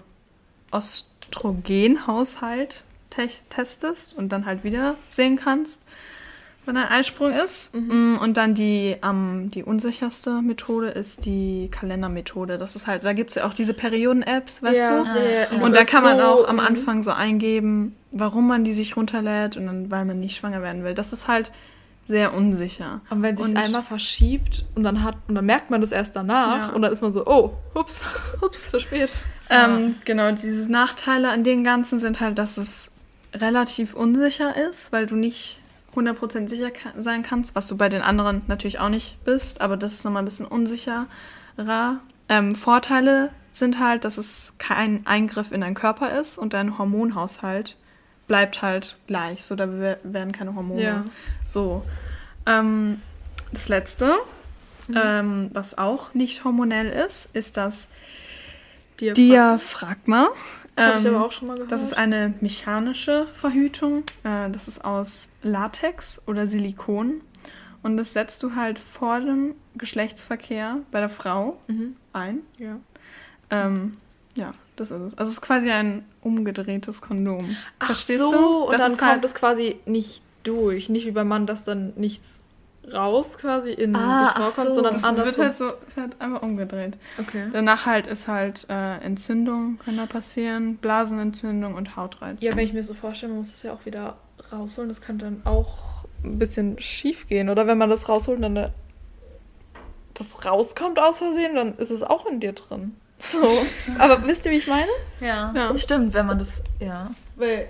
Östrogenhaushalt 0.74 2.84
te 3.10 3.28
testest 3.50 4.16
und 4.16 4.30
dann 4.30 4.46
halt 4.46 4.64
wieder 4.64 4.94
sehen 5.10 5.36
kannst, 5.36 5.82
wann 6.64 6.76
ein 6.76 6.88
Eisprung 6.88 7.32
ist. 7.32 7.74
Mhm. 7.74 8.14
Mm, 8.14 8.18
und 8.18 8.36
dann 8.36 8.54
die, 8.54 8.96
ähm, 9.02 9.50
die 9.50 9.64
unsicherste 9.64 10.42
Methode 10.42 10.88
ist 10.88 11.24
die 11.24 11.68
Kalendermethode. 11.70 12.58
Das 12.58 12.76
ist 12.76 12.86
halt, 12.86 13.04
da 13.04 13.12
gibt 13.12 13.30
es 13.30 13.36
ja 13.36 13.46
auch 13.46 13.54
diese 13.54 13.74
Perioden-Apps, 13.74 14.62
weißt 14.62 14.76
ja, 14.76 15.02
du? 15.02 15.08
Ja, 15.08 15.46
ja. 15.52 15.62
Und 15.62 15.74
da 15.74 15.84
kann 15.84 16.02
man 16.02 16.20
auch 16.20 16.46
am 16.46 16.60
Anfang 16.60 17.02
so 17.02 17.10
eingeben, 17.10 17.96
warum 18.12 18.46
man 18.46 18.64
die 18.64 18.72
sich 18.72 18.96
runterlädt 18.96 19.56
und 19.56 19.66
dann, 19.66 19.90
weil 19.90 20.04
man 20.04 20.20
nicht 20.20 20.36
schwanger 20.36 20.62
werden 20.62 20.84
will. 20.84 20.94
Das 20.94 21.12
ist 21.12 21.28
halt 21.28 21.52
sehr 22.08 22.34
unsicher. 22.34 23.00
Und 23.10 23.22
wenn 23.22 23.36
sich 23.36 23.46
es 23.46 23.54
einmal 23.54 23.82
verschiebt 23.82 24.64
und 24.74 24.82
dann 24.82 25.02
hat 25.02 25.16
und 25.28 25.34
dann 25.34 25.46
merkt 25.46 25.70
man 25.70 25.80
das 25.80 25.92
erst 25.92 26.16
danach 26.16 26.72
und 26.72 26.82
dann 26.82 26.92
ist 26.92 27.00
man 27.00 27.12
so, 27.12 27.26
oh, 27.26 27.52
ups, 27.74 28.04
ups, 28.40 28.70
zu 28.70 28.80
spät. 28.80 29.12
Ähm. 29.50 29.94
Genau, 30.04 30.30
diese 30.32 30.70
Nachteile 30.70 31.30
an 31.30 31.44
den 31.44 31.64
Ganzen 31.64 31.98
sind 31.98 32.20
halt, 32.20 32.38
dass 32.38 32.56
es 32.56 32.90
relativ 33.34 33.94
unsicher 33.94 34.54
ist, 34.68 34.92
weil 34.92 35.06
du 35.06 35.16
nicht 35.16 35.58
100% 35.94 36.48
sicher 36.48 36.70
sein 36.96 37.22
kannst, 37.22 37.54
was 37.54 37.68
du 37.68 37.76
bei 37.76 37.88
den 37.88 38.02
anderen 38.02 38.42
natürlich 38.46 38.78
auch 38.78 38.88
nicht 38.88 39.22
bist, 39.24 39.60
aber 39.60 39.76
das 39.76 39.92
ist 39.92 40.04
nochmal 40.04 40.22
ein 40.22 40.26
bisschen 40.26 40.46
unsicherer. 40.46 41.06
Ähm, 42.28 42.54
Vorteile 42.54 43.30
sind 43.52 43.78
halt, 43.78 44.04
dass 44.04 44.16
es 44.16 44.54
kein 44.58 45.06
Eingriff 45.06 45.52
in 45.52 45.60
deinen 45.60 45.74
Körper 45.74 46.18
ist 46.18 46.38
und 46.38 46.54
dein 46.54 46.78
Hormonhaushalt 46.78 47.76
bleibt 48.26 48.62
halt 48.62 48.96
gleich. 49.06 49.44
So, 49.44 49.54
da 49.54 49.68
werden 49.70 50.32
keine 50.32 50.54
Hormone. 50.54 50.82
Ja. 50.82 51.04
So. 51.44 51.84
Ähm, 52.46 53.02
das 53.52 53.68
letzte, 53.68 54.14
mhm. 54.88 54.96
ähm, 54.96 55.50
was 55.52 55.76
auch 55.76 56.14
nicht 56.14 56.44
hormonell 56.44 56.88
ist, 56.88 57.28
ist 57.34 57.58
das 57.58 57.88
Diaphragma. 59.00 59.14
Diaphragma. 59.14 60.28
Das 60.76 60.86
habe 60.86 61.00
ich 61.00 61.06
aber 61.06 61.16
ähm, 61.16 61.22
auch 61.22 61.32
schon 61.32 61.48
mal 61.48 61.54
gehört. 61.54 61.70
Das 61.70 61.82
ist 61.82 61.96
eine 61.96 62.34
mechanische 62.40 63.26
Verhütung. 63.32 64.04
Äh, 64.24 64.50
das 64.50 64.68
ist 64.68 64.84
aus 64.84 65.28
Latex 65.42 66.22
oder 66.26 66.46
Silikon. 66.46 67.20
Und 67.82 67.96
das 67.96 68.12
setzt 68.12 68.42
du 68.42 68.54
halt 68.54 68.78
vor 68.78 69.20
dem 69.20 69.54
Geschlechtsverkehr 69.74 70.78
bei 70.90 71.00
der 71.00 71.08
Frau 71.08 71.58
mhm. 71.66 71.96
ein. 72.12 72.40
Ja. 72.58 72.78
Ähm, 73.50 73.96
ja, 74.36 74.52
das 74.76 74.90
ist 74.90 75.00
es. 75.00 75.18
Also 75.18 75.30
es 75.30 75.38
ist 75.38 75.42
quasi 75.42 75.70
ein 75.70 76.04
umgedrehtes 76.22 77.02
Kondom. 77.02 77.56
Ach 77.78 77.86
Verstehst 77.86 78.20
so, 78.20 78.32
du? 78.32 78.64
und 78.66 78.78
dann 78.78 78.96
kommt 78.96 79.02
halt 79.02 79.24
es 79.24 79.34
quasi 79.34 79.76
nicht 79.84 80.22
durch. 80.42 80.88
Nicht 80.88 81.06
wie 81.06 81.10
beim 81.10 81.28
Mann, 81.28 81.46
dass 81.46 81.64
dann 81.64 81.92
nichts 81.96 82.42
raus 82.90 83.38
quasi 83.38 83.70
in 83.70 83.94
ah, 83.94 84.32
die 84.34 84.42
Frau 84.42 84.50
kommt, 84.50 84.68
so. 84.68 84.72
sondern 84.74 84.94
das 84.94 85.04
anders. 85.04 85.26
wird 85.26 85.38
halt 85.38 85.54
so, 85.54 85.72
ist 85.86 85.96
halt 85.96 86.20
einfach 86.20 86.42
umgedreht. 86.42 86.98
Okay. 87.18 87.48
Danach 87.52 87.86
halt 87.86 88.06
ist 88.06 88.28
halt 88.28 88.66
äh, 88.68 88.98
Entzündung, 88.98 89.78
kann 89.84 89.96
da 89.96 90.06
passieren, 90.06 90.76
Blasenentzündung 90.78 91.74
und 91.74 91.96
Hautreiz. 91.96 92.40
Ja, 92.42 92.56
wenn 92.56 92.64
ich 92.64 92.72
mir 92.72 92.84
so 92.84 92.94
vorstelle, 92.94 93.30
man 93.30 93.38
muss 93.38 93.52
es 93.52 93.62
ja 93.62 93.72
auch 93.72 93.86
wieder 93.86 94.16
rausholen, 94.52 94.88
das 94.88 95.00
könnte 95.00 95.26
dann 95.26 95.42
auch 95.44 96.04
ein 96.24 96.38
bisschen 96.38 96.78
schief 96.80 97.28
gehen. 97.28 97.48
Oder 97.48 97.66
wenn 97.66 97.78
man 97.78 97.90
das 97.90 98.08
rausholt 98.08 98.42
und 98.42 98.54
dann 98.54 98.72
das 100.14 100.44
rauskommt 100.44 100.98
aus 100.98 101.18
Versehen, 101.18 101.54
dann 101.54 101.76
ist 101.76 101.90
es 101.90 102.02
auch 102.02 102.26
in 102.26 102.40
dir 102.40 102.52
drin. 102.52 102.96
So. 103.24 103.48
Aber 104.00 104.26
wisst 104.26 104.46
ihr, 104.46 104.50
wie 104.50 104.56
ich 104.56 104.66
meine? 104.66 104.90
Ja. 105.20 105.52
ja. 105.54 105.78
Stimmt, 105.78 106.12
wenn 106.12 106.26
man 106.26 106.40
das, 106.40 106.64
ja. 106.80 107.12
Weil, 107.36 107.68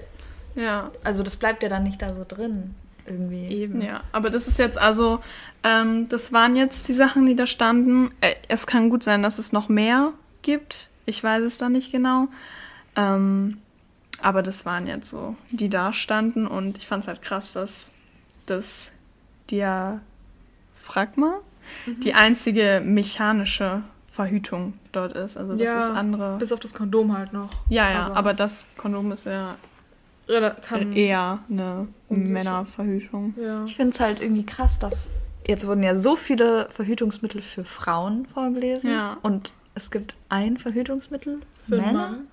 ja. 0.55 0.91
Also 1.05 1.23
das 1.23 1.37
bleibt 1.37 1.63
ja 1.63 1.69
dann 1.69 1.83
nicht 1.83 2.01
da 2.01 2.15
so 2.15 2.25
drin. 2.27 2.75
Irgendwie. 3.07 3.47
Eben. 3.49 3.83
Ja, 3.83 4.03
aber 4.13 4.31
das 4.31 4.47
ist 4.47 4.59
jetzt 4.59 4.79
also, 4.79 5.21
ähm, 5.65 6.09
das 6.09 6.33
waren 6.33 6.57
jetzt 6.57 6.89
die 6.89 6.95
Sachen, 6.95 7.27
die 7.27 7.37
da 7.37 7.47
standen. 7.47 8.11
Äh, 8.21 8.35
es 8.49 8.67
kann 8.67 8.91
gut 8.91 9.03
sein, 9.03 9.23
dass 9.23 9.39
es 9.39 9.53
noch 9.53 9.69
mehr 9.69 10.13
gibt. 10.43 10.89
Ich 11.07 11.23
weiß 11.23 11.43
es 11.43 11.59
da 11.59 11.69
nicht 11.69 11.91
genau. 11.91 12.29
Ähm, 12.97 13.59
aber 14.21 14.43
das 14.43 14.65
waren 14.65 14.87
jetzt 14.87 15.09
so, 15.09 15.37
die 15.51 15.69
da 15.69 15.93
standen. 15.93 16.47
Und 16.47 16.79
ich 16.79 16.87
fand 16.87 17.03
es 17.03 17.09
halt 17.09 17.23
krass, 17.23 17.53
dass 17.53 17.91
das 18.47 18.93
Diaphragma 19.51 20.01
mhm. 21.87 22.01
die 22.01 22.15
einzige 22.15 22.83
mechanische 22.85 23.83
Verhütung 24.09 24.75
dort 24.93 25.13
ist. 25.13 25.37
Also 25.37 25.55
das 25.55 25.63
ja, 25.63 25.79
ist 25.79 25.91
andere. 25.91 26.39
Bis 26.39 26.53
auf 26.53 26.61
das 26.61 26.75
Kondom 26.75 27.17
halt 27.17 27.33
noch. 27.33 27.51
Ja, 27.69 27.91
ja, 27.91 28.07
aber, 28.07 28.17
aber 28.17 28.35
das 28.35 28.69
Kondom 28.77 29.11
ist 29.11 29.27
ja 29.27 29.57
kann 30.63 30.93
eher 30.93 31.41
eine 31.51 31.89
Männerverhütung. 32.09 33.35
Ja. 33.41 33.65
Ich 33.65 33.77
finde 33.77 33.93
es 33.95 34.01
halt 34.01 34.21
irgendwie 34.21 34.47
krass, 34.47 34.79
dass 34.79 35.11
jetzt 35.47 35.67
wurden 35.67 35.83
ja 35.83 35.97
so 35.97 36.17
viele 36.17 36.69
Verhütungsmittel 36.71 37.43
für 37.43 37.65
Frauen 37.65 38.27
vorgelesen 38.27 38.91
ja. 38.91 39.17
und 39.23 39.53
es 39.75 39.91
gibt 39.91 40.15
ein 40.29 40.59
Verhütungsmittel 40.59 41.41
für, 41.67 41.77
für 41.77 41.81
Männer. 41.81 41.93
Mann. 41.93 42.29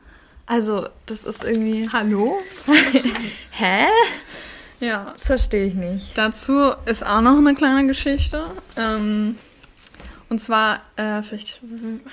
Also, 0.45 0.87
das 1.05 1.25
ist 1.25 1.43
irgendwie. 1.43 1.87
Hallo? 1.93 2.39
Hä? 3.51 3.85
Ja. 4.79 5.11
Das 5.11 5.27
verstehe 5.27 5.67
ich 5.67 5.75
nicht. 5.75 6.17
Dazu 6.17 6.71
ist 6.85 7.05
auch 7.05 7.21
noch 7.21 7.37
eine 7.37 7.53
kleine 7.53 7.85
Geschichte. 7.85 8.45
Ähm, 8.75 9.35
und 10.29 10.39
zwar, 10.39 10.81
äh, 10.95 11.21
vielleicht 11.21 11.61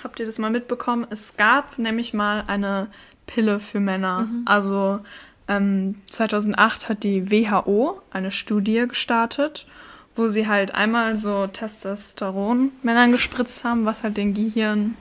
habt 0.03 0.21
ihr 0.21 0.27
das 0.27 0.39
mal 0.39 0.51
mitbekommen, 0.51 1.07
es 1.11 1.37
gab 1.37 1.79
nämlich 1.79 2.13
mal 2.13 2.45
eine 2.47 2.89
Pille 3.27 3.61
für 3.61 3.81
Männer. 3.81 4.23
Mhm. 4.23 4.43
Also 4.47 5.01
ähm, 5.49 5.97
2008 6.11 6.89
hat 6.89 7.05
die 7.05 7.31
WHO 7.31 8.01
eine 8.11 8.31
Studie 8.31 8.87
gestartet, 8.89 9.67
wo 10.15 10.29
sie 10.29 10.49
halt 10.49 10.75
einmal 10.75 11.17
so 11.17 11.47
Testosteron 11.47 12.73
Männern 12.83 13.13
gespritzt 13.13 13.65
haben, 13.65 13.85
was 13.85 14.03
halt 14.03 14.17
den 14.17 14.35
Gehirn 14.35 14.97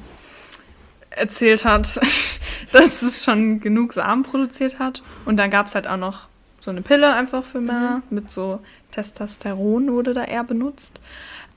erzählt 1.10 1.66
hat, 1.66 2.00
dass 2.72 3.02
es 3.02 3.24
schon 3.24 3.60
genug 3.60 3.94
Samen 3.94 4.24
produziert 4.24 4.80
hat. 4.80 5.04
Und 5.26 5.38
dann 5.38 5.50
gab 5.50 5.68
es 5.68 5.76
halt 5.76 5.88
auch 5.88 5.98
noch 5.98 6.28
so 6.60 6.72
eine 6.72 6.82
Pille 6.82 7.14
einfach 7.14 7.44
für 7.44 7.62
Männer 7.62 7.98
mhm. 8.10 8.16
mit 8.16 8.32
so 8.32 8.60
Testosteron 8.92 9.92
wurde 9.92 10.14
da 10.14 10.24
eher 10.24 10.44
benutzt. 10.44 11.00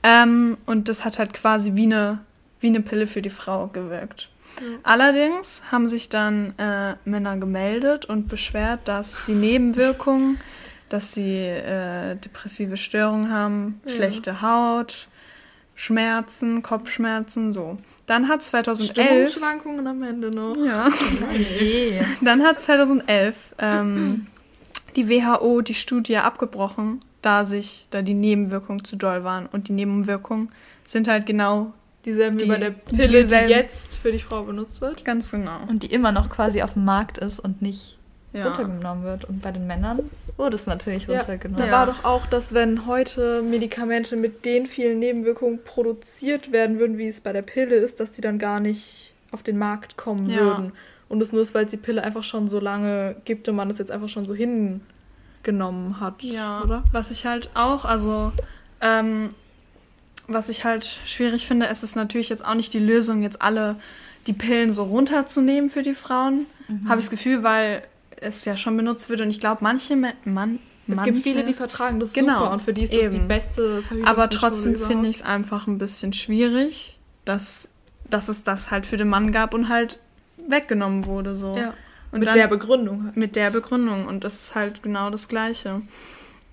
Ähm, 0.03 0.57
und 0.65 0.89
das 0.89 1.03
hat 1.03 1.19
halt 1.19 1.33
quasi 1.33 1.75
wie 1.75 1.83
eine, 1.83 2.19
wie 2.59 2.67
eine 2.67 2.81
Pille 2.81 3.07
für 3.07 3.21
die 3.21 3.29
Frau 3.29 3.67
gewirkt. 3.67 4.29
Allerdings 4.83 5.61
haben 5.71 5.87
sich 5.87 6.09
dann 6.09 6.53
äh, 6.57 6.95
Männer 7.05 7.37
gemeldet 7.37 8.05
und 8.05 8.27
beschwert, 8.27 8.81
dass 8.85 9.23
die 9.25 9.33
Nebenwirkungen, 9.33 10.39
dass 10.89 11.13
sie 11.13 11.37
äh, 11.37 12.15
depressive 12.15 12.77
Störungen 12.77 13.31
haben, 13.31 13.81
ja. 13.85 13.93
schlechte 13.93 14.41
Haut, 14.41 15.07
Schmerzen, 15.75 16.61
Kopfschmerzen, 16.61 17.53
so. 17.53 17.77
Dann 18.05 18.27
hat 18.27 18.43
2011. 18.43 18.91
Stimmungsschwankungen 18.91 19.87
am 19.87 20.03
Ende 20.03 20.29
noch. 20.29 20.57
Ja. 20.57 20.89
Dann 22.21 22.43
hat 22.43 22.59
2011 22.59 23.55
ähm, 23.59 24.27
die 24.95 25.09
WHO 25.09 25.61
die 25.61 25.73
Studie 25.75 26.17
abgebrochen, 26.17 26.99
da 27.21 27.45
sich, 27.45 27.87
da 27.91 28.01
die 28.01 28.15
Nebenwirkungen 28.15 28.83
zu 28.83 28.95
doll 28.95 29.23
waren. 29.23 29.45
Und 29.45 29.67
die 29.67 29.73
Nebenwirkungen 29.73 30.51
sind 30.85 31.07
halt 31.07 31.25
genau 31.27 31.71
dieselben 32.05 32.37
die, 32.37 32.45
wie 32.45 32.49
bei 32.49 32.57
der 32.57 32.71
Pille, 32.71 33.23
die, 33.23 33.29
die, 33.29 33.51
jetzt 33.51 33.95
für 33.95 34.11
die 34.11 34.19
Frau 34.19 34.43
benutzt 34.43 34.81
wird. 34.81 35.05
Ganz 35.05 35.31
genau. 35.31 35.59
Und 35.67 35.83
die 35.83 35.91
immer 35.91 36.11
noch 36.11 36.29
quasi 36.29 36.61
auf 36.61 36.73
dem 36.73 36.85
Markt 36.85 37.17
ist 37.17 37.39
und 37.39 37.61
nicht 37.61 37.97
ja. 38.33 38.47
runtergenommen 38.47 39.03
wird. 39.03 39.25
Und 39.25 39.41
bei 39.41 39.51
den 39.51 39.67
Männern 39.67 40.09
wurde 40.37 40.55
es 40.55 40.65
natürlich 40.65 41.07
ja, 41.07 41.19
runtergenommen. 41.19 41.65
Da 41.65 41.71
war 41.71 41.85
doch 41.85 42.03
auch, 42.03 42.25
dass 42.27 42.53
wenn 42.53 42.85
heute 42.85 43.41
Medikamente 43.41 44.15
mit 44.15 44.45
den 44.45 44.65
vielen 44.65 44.99
Nebenwirkungen 44.99 45.63
produziert 45.63 46.51
werden 46.51 46.79
würden, 46.79 46.97
wie 46.97 47.07
es 47.07 47.21
bei 47.21 47.33
der 47.33 47.41
Pille 47.41 47.75
ist, 47.75 47.99
dass 47.99 48.11
die 48.11 48.21
dann 48.21 48.39
gar 48.39 48.59
nicht 48.59 49.11
auf 49.31 49.43
den 49.43 49.57
Markt 49.57 49.97
kommen 49.97 50.29
ja. 50.29 50.39
würden. 50.39 50.73
Und 51.07 51.19
das 51.19 51.31
nur 51.31 51.41
ist, 51.41 51.55
weil 51.55 51.65
es 51.65 51.71
die 51.71 51.77
Pille 51.77 52.03
einfach 52.03 52.23
schon 52.23 52.47
so 52.47 52.59
lange 52.59 53.15
gibt 53.25 53.49
und 53.49 53.55
man 53.55 53.69
es 53.69 53.79
jetzt 53.79 53.91
einfach 53.91 54.09
schon 54.09 54.25
so 54.25 54.35
hingenommen 54.35 55.99
hat. 55.99 56.21
Ja, 56.21 56.61
oder? 56.61 56.83
Was 56.91 57.09
ich 57.09 57.25
halt 57.25 57.49
auch, 57.55 57.83
also 57.83 58.31
ähm, 58.81 59.31
was 60.29 60.49
ich 60.49 60.63
halt 60.63 60.85
schwierig 61.05 61.45
finde, 61.45 61.67
ist 61.67 61.83
es 61.83 61.95
natürlich 61.95 62.29
jetzt 62.29 62.45
auch 62.45 62.53
nicht 62.53 62.73
die 62.73 62.79
Lösung, 62.79 63.21
jetzt 63.21 63.41
alle 63.41 63.75
die 64.27 64.33
Pillen 64.33 64.73
so 64.73 64.83
runterzunehmen 64.83 65.69
für 65.69 65.83
die 65.83 65.93
Frauen. 65.93 66.45
Mhm. 66.67 66.89
Habe 66.89 66.99
ich 66.99 67.07
das 67.07 67.11
Gefühl, 67.11 67.43
weil 67.43 67.83
es 68.21 68.45
ja 68.45 68.57
schon 68.57 68.75
benutzt 68.77 69.09
wird 69.09 69.21
und 69.21 69.29
ich 69.29 69.39
glaube, 69.39 69.59
manche, 69.61 69.95
man, 69.95 70.59
es 70.87 70.95
manche, 70.95 71.11
gibt 71.11 71.23
viele, 71.23 71.45
die 71.45 71.53
vertragen 71.53 71.99
das 71.99 72.13
genau, 72.13 72.39
super 72.39 72.51
und 72.51 72.61
für 72.61 72.73
die 72.73 72.83
ist 72.83 72.93
das 72.93 73.03
eben. 73.03 73.13
die 73.13 73.19
beste 73.19 73.83
Aber 74.05 74.29
trotzdem 74.29 74.75
finde 74.75 75.09
ich 75.09 75.17
es 75.17 75.21
einfach 75.21 75.67
ein 75.67 75.77
bisschen 75.77 76.13
schwierig, 76.13 76.99
dass, 77.25 77.69
dass 78.09 78.27
es 78.29 78.43
das 78.43 78.71
halt 78.71 78.87
für 78.87 78.97
den 78.97 79.09
Mann 79.09 79.31
gab 79.31 79.53
und 79.53 79.69
halt 79.69 79.99
weggenommen 80.47 81.05
wurde 81.05 81.35
so. 81.35 81.55
Ja. 81.55 81.73
Und 82.11 82.19
mit 82.19 82.27
dann, 82.27 82.37
der 82.37 82.47
Begründung. 82.47 83.05
Halt. 83.05 83.17
Mit 83.17 83.35
der 83.35 83.51
Begründung. 83.51 84.07
Und 84.07 84.23
das 84.23 84.33
ist 84.33 84.55
halt 84.55 84.81
genau 84.81 85.11
das 85.11 85.27
Gleiche. 85.27 85.81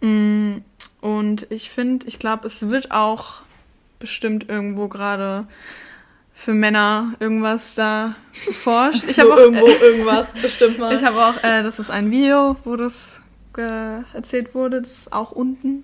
Mm, 0.02 0.58
und 1.00 1.46
ich 1.50 1.70
finde, 1.70 2.06
ich 2.06 2.18
glaube, 2.18 2.46
es 2.46 2.68
wird 2.68 2.90
auch 2.90 3.40
bestimmt 3.98 4.48
irgendwo 4.48 4.88
gerade 4.88 5.46
für 6.35 6.52
Männer 6.52 7.14
irgendwas 7.18 7.74
da 7.74 8.14
geforscht. 8.44 9.04
Ich 9.09 9.18
habe 9.18 9.32
auch 9.32 9.38
irgendwo 9.38 9.66
irgendwas 9.66 10.28
bestimmt 10.40 10.78
mal. 10.78 10.94
Ich 10.94 11.02
habe 11.02 11.24
auch, 11.24 11.42
äh, 11.42 11.62
das 11.62 11.78
ist 11.78 11.90
ein 11.90 12.11
Video, 12.11 12.56
wo 12.64 12.76
das 12.76 13.20
äh, 13.56 14.02
erzählt 14.12 14.54
wurde, 14.54 14.82
das 14.82 14.92
ist 14.92 15.12
auch 15.12 15.32
unten 15.32 15.82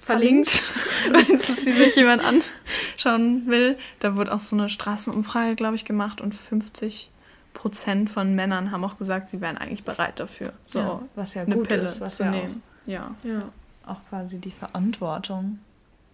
verlinkt, 0.00 0.64
wenn 1.12 1.36
es 1.36 1.46
sich 1.46 1.96
jemand 1.96 2.22
anschauen 2.24 3.46
will. 3.46 3.78
Da 4.00 4.16
wurde 4.16 4.32
auch 4.32 4.40
so 4.40 4.56
eine 4.56 4.68
Straßenumfrage, 4.68 5.54
glaube 5.54 5.76
ich, 5.76 5.84
gemacht 5.84 6.20
und 6.20 6.34
50 6.34 7.10
Prozent 7.54 8.10
von 8.10 8.34
Männern 8.34 8.72
haben 8.72 8.84
auch 8.84 8.98
gesagt, 8.98 9.30
sie 9.30 9.40
wären 9.40 9.56
eigentlich 9.56 9.84
bereit 9.84 10.18
dafür, 10.18 10.52
so 10.66 10.78
Ja, 10.78 11.02
was 11.14 11.34
ja 11.34 11.42
eine 11.42 11.54
gut 11.54 11.68
Pille 11.68 11.86
ist, 11.86 12.00
was 12.00 12.16
zu 12.16 12.24
ja 12.24 12.30
nehmen. 12.30 12.62
Ja. 12.86 13.14
ja. 13.22 13.40
Auch 13.86 14.00
quasi 14.08 14.38
die 14.38 14.50
Verantwortung. 14.50 15.58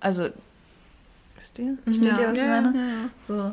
Also, 0.01 0.29
wisst 1.41 1.59
ihr? 1.59 1.73
Mhm. 1.73 1.79
Versteht 1.85 2.05
ihr, 2.07 2.13
was 2.13 2.37
ja, 2.37 2.59
ich 2.59 2.63
meine? 2.63 2.79
ja, 2.79 2.87
ja. 2.87 3.11
So. 3.27 3.53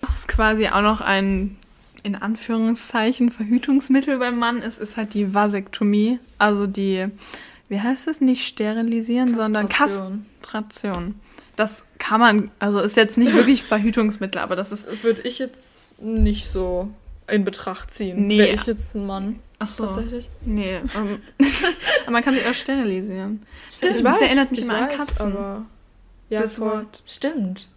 Was 0.00 0.28
quasi 0.28 0.68
auch 0.68 0.82
noch 0.82 1.00
ein 1.00 1.56
in 2.02 2.16
Anführungszeichen 2.16 3.28
Verhütungsmittel 3.30 4.18
beim 4.18 4.38
Mann 4.38 4.58
ist, 4.58 4.80
ist 4.80 4.96
halt 4.96 5.14
die 5.14 5.34
Vasektomie. 5.34 6.18
Also 6.38 6.66
die, 6.66 7.06
wie 7.68 7.80
heißt 7.80 8.08
es, 8.08 8.20
nicht 8.20 8.46
sterilisieren, 8.46 9.34
sondern 9.34 9.68
Kastration. 9.68 10.26
Kastration. 10.42 11.14
Das 11.54 11.84
kann 11.98 12.20
man, 12.20 12.50
also 12.58 12.80
ist 12.80 12.96
jetzt 12.96 13.18
nicht 13.18 13.34
wirklich 13.34 13.62
Verhütungsmittel, 13.62 14.40
aber 14.40 14.56
das 14.56 14.72
ist. 14.72 15.02
Würde 15.04 15.22
ich 15.22 15.38
jetzt 15.38 16.00
nicht 16.00 16.50
so 16.50 16.90
in 17.28 17.44
Betracht 17.44 17.92
ziehen. 17.92 18.26
Nee. 18.26 18.38
Wäre 18.38 18.54
ich 18.54 18.66
jetzt 18.66 18.96
ein 18.96 19.06
Mann. 19.06 19.38
Ach 19.62 19.68
so. 19.68 19.86
Tatsächlich. 19.86 20.28
Nee. 20.44 20.76
ähm, 20.76 21.22
aber 22.02 22.10
man 22.10 22.24
kann 22.24 22.34
sich 22.34 22.46
auch 22.46 22.54
sterilisieren. 22.54 23.46
Stimmt, 23.70 24.04
das 24.04 24.20
ich 24.20 24.26
erinnert 24.26 24.50
mich 24.50 24.60
ich 24.60 24.66
immer 24.66 24.82
an 24.82 24.88
Katzen. 24.88 25.32
Aber 25.32 25.66
ja, 26.28 26.40
das 26.40 26.56
voll. 26.56 26.70
Wort. 26.70 27.02
Stimmt. 27.06 27.68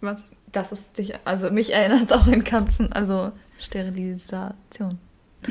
Was? 0.00 0.24
Das 0.52 0.72
ist 0.72 0.82
dich, 0.96 1.14
also 1.24 1.50
mich 1.50 1.72
erinnert 1.72 2.10
es 2.10 2.12
auch 2.12 2.26
an 2.26 2.44
Katzen, 2.44 2.92
also 2.92 3.32
Sterilisation. 3.58 4.98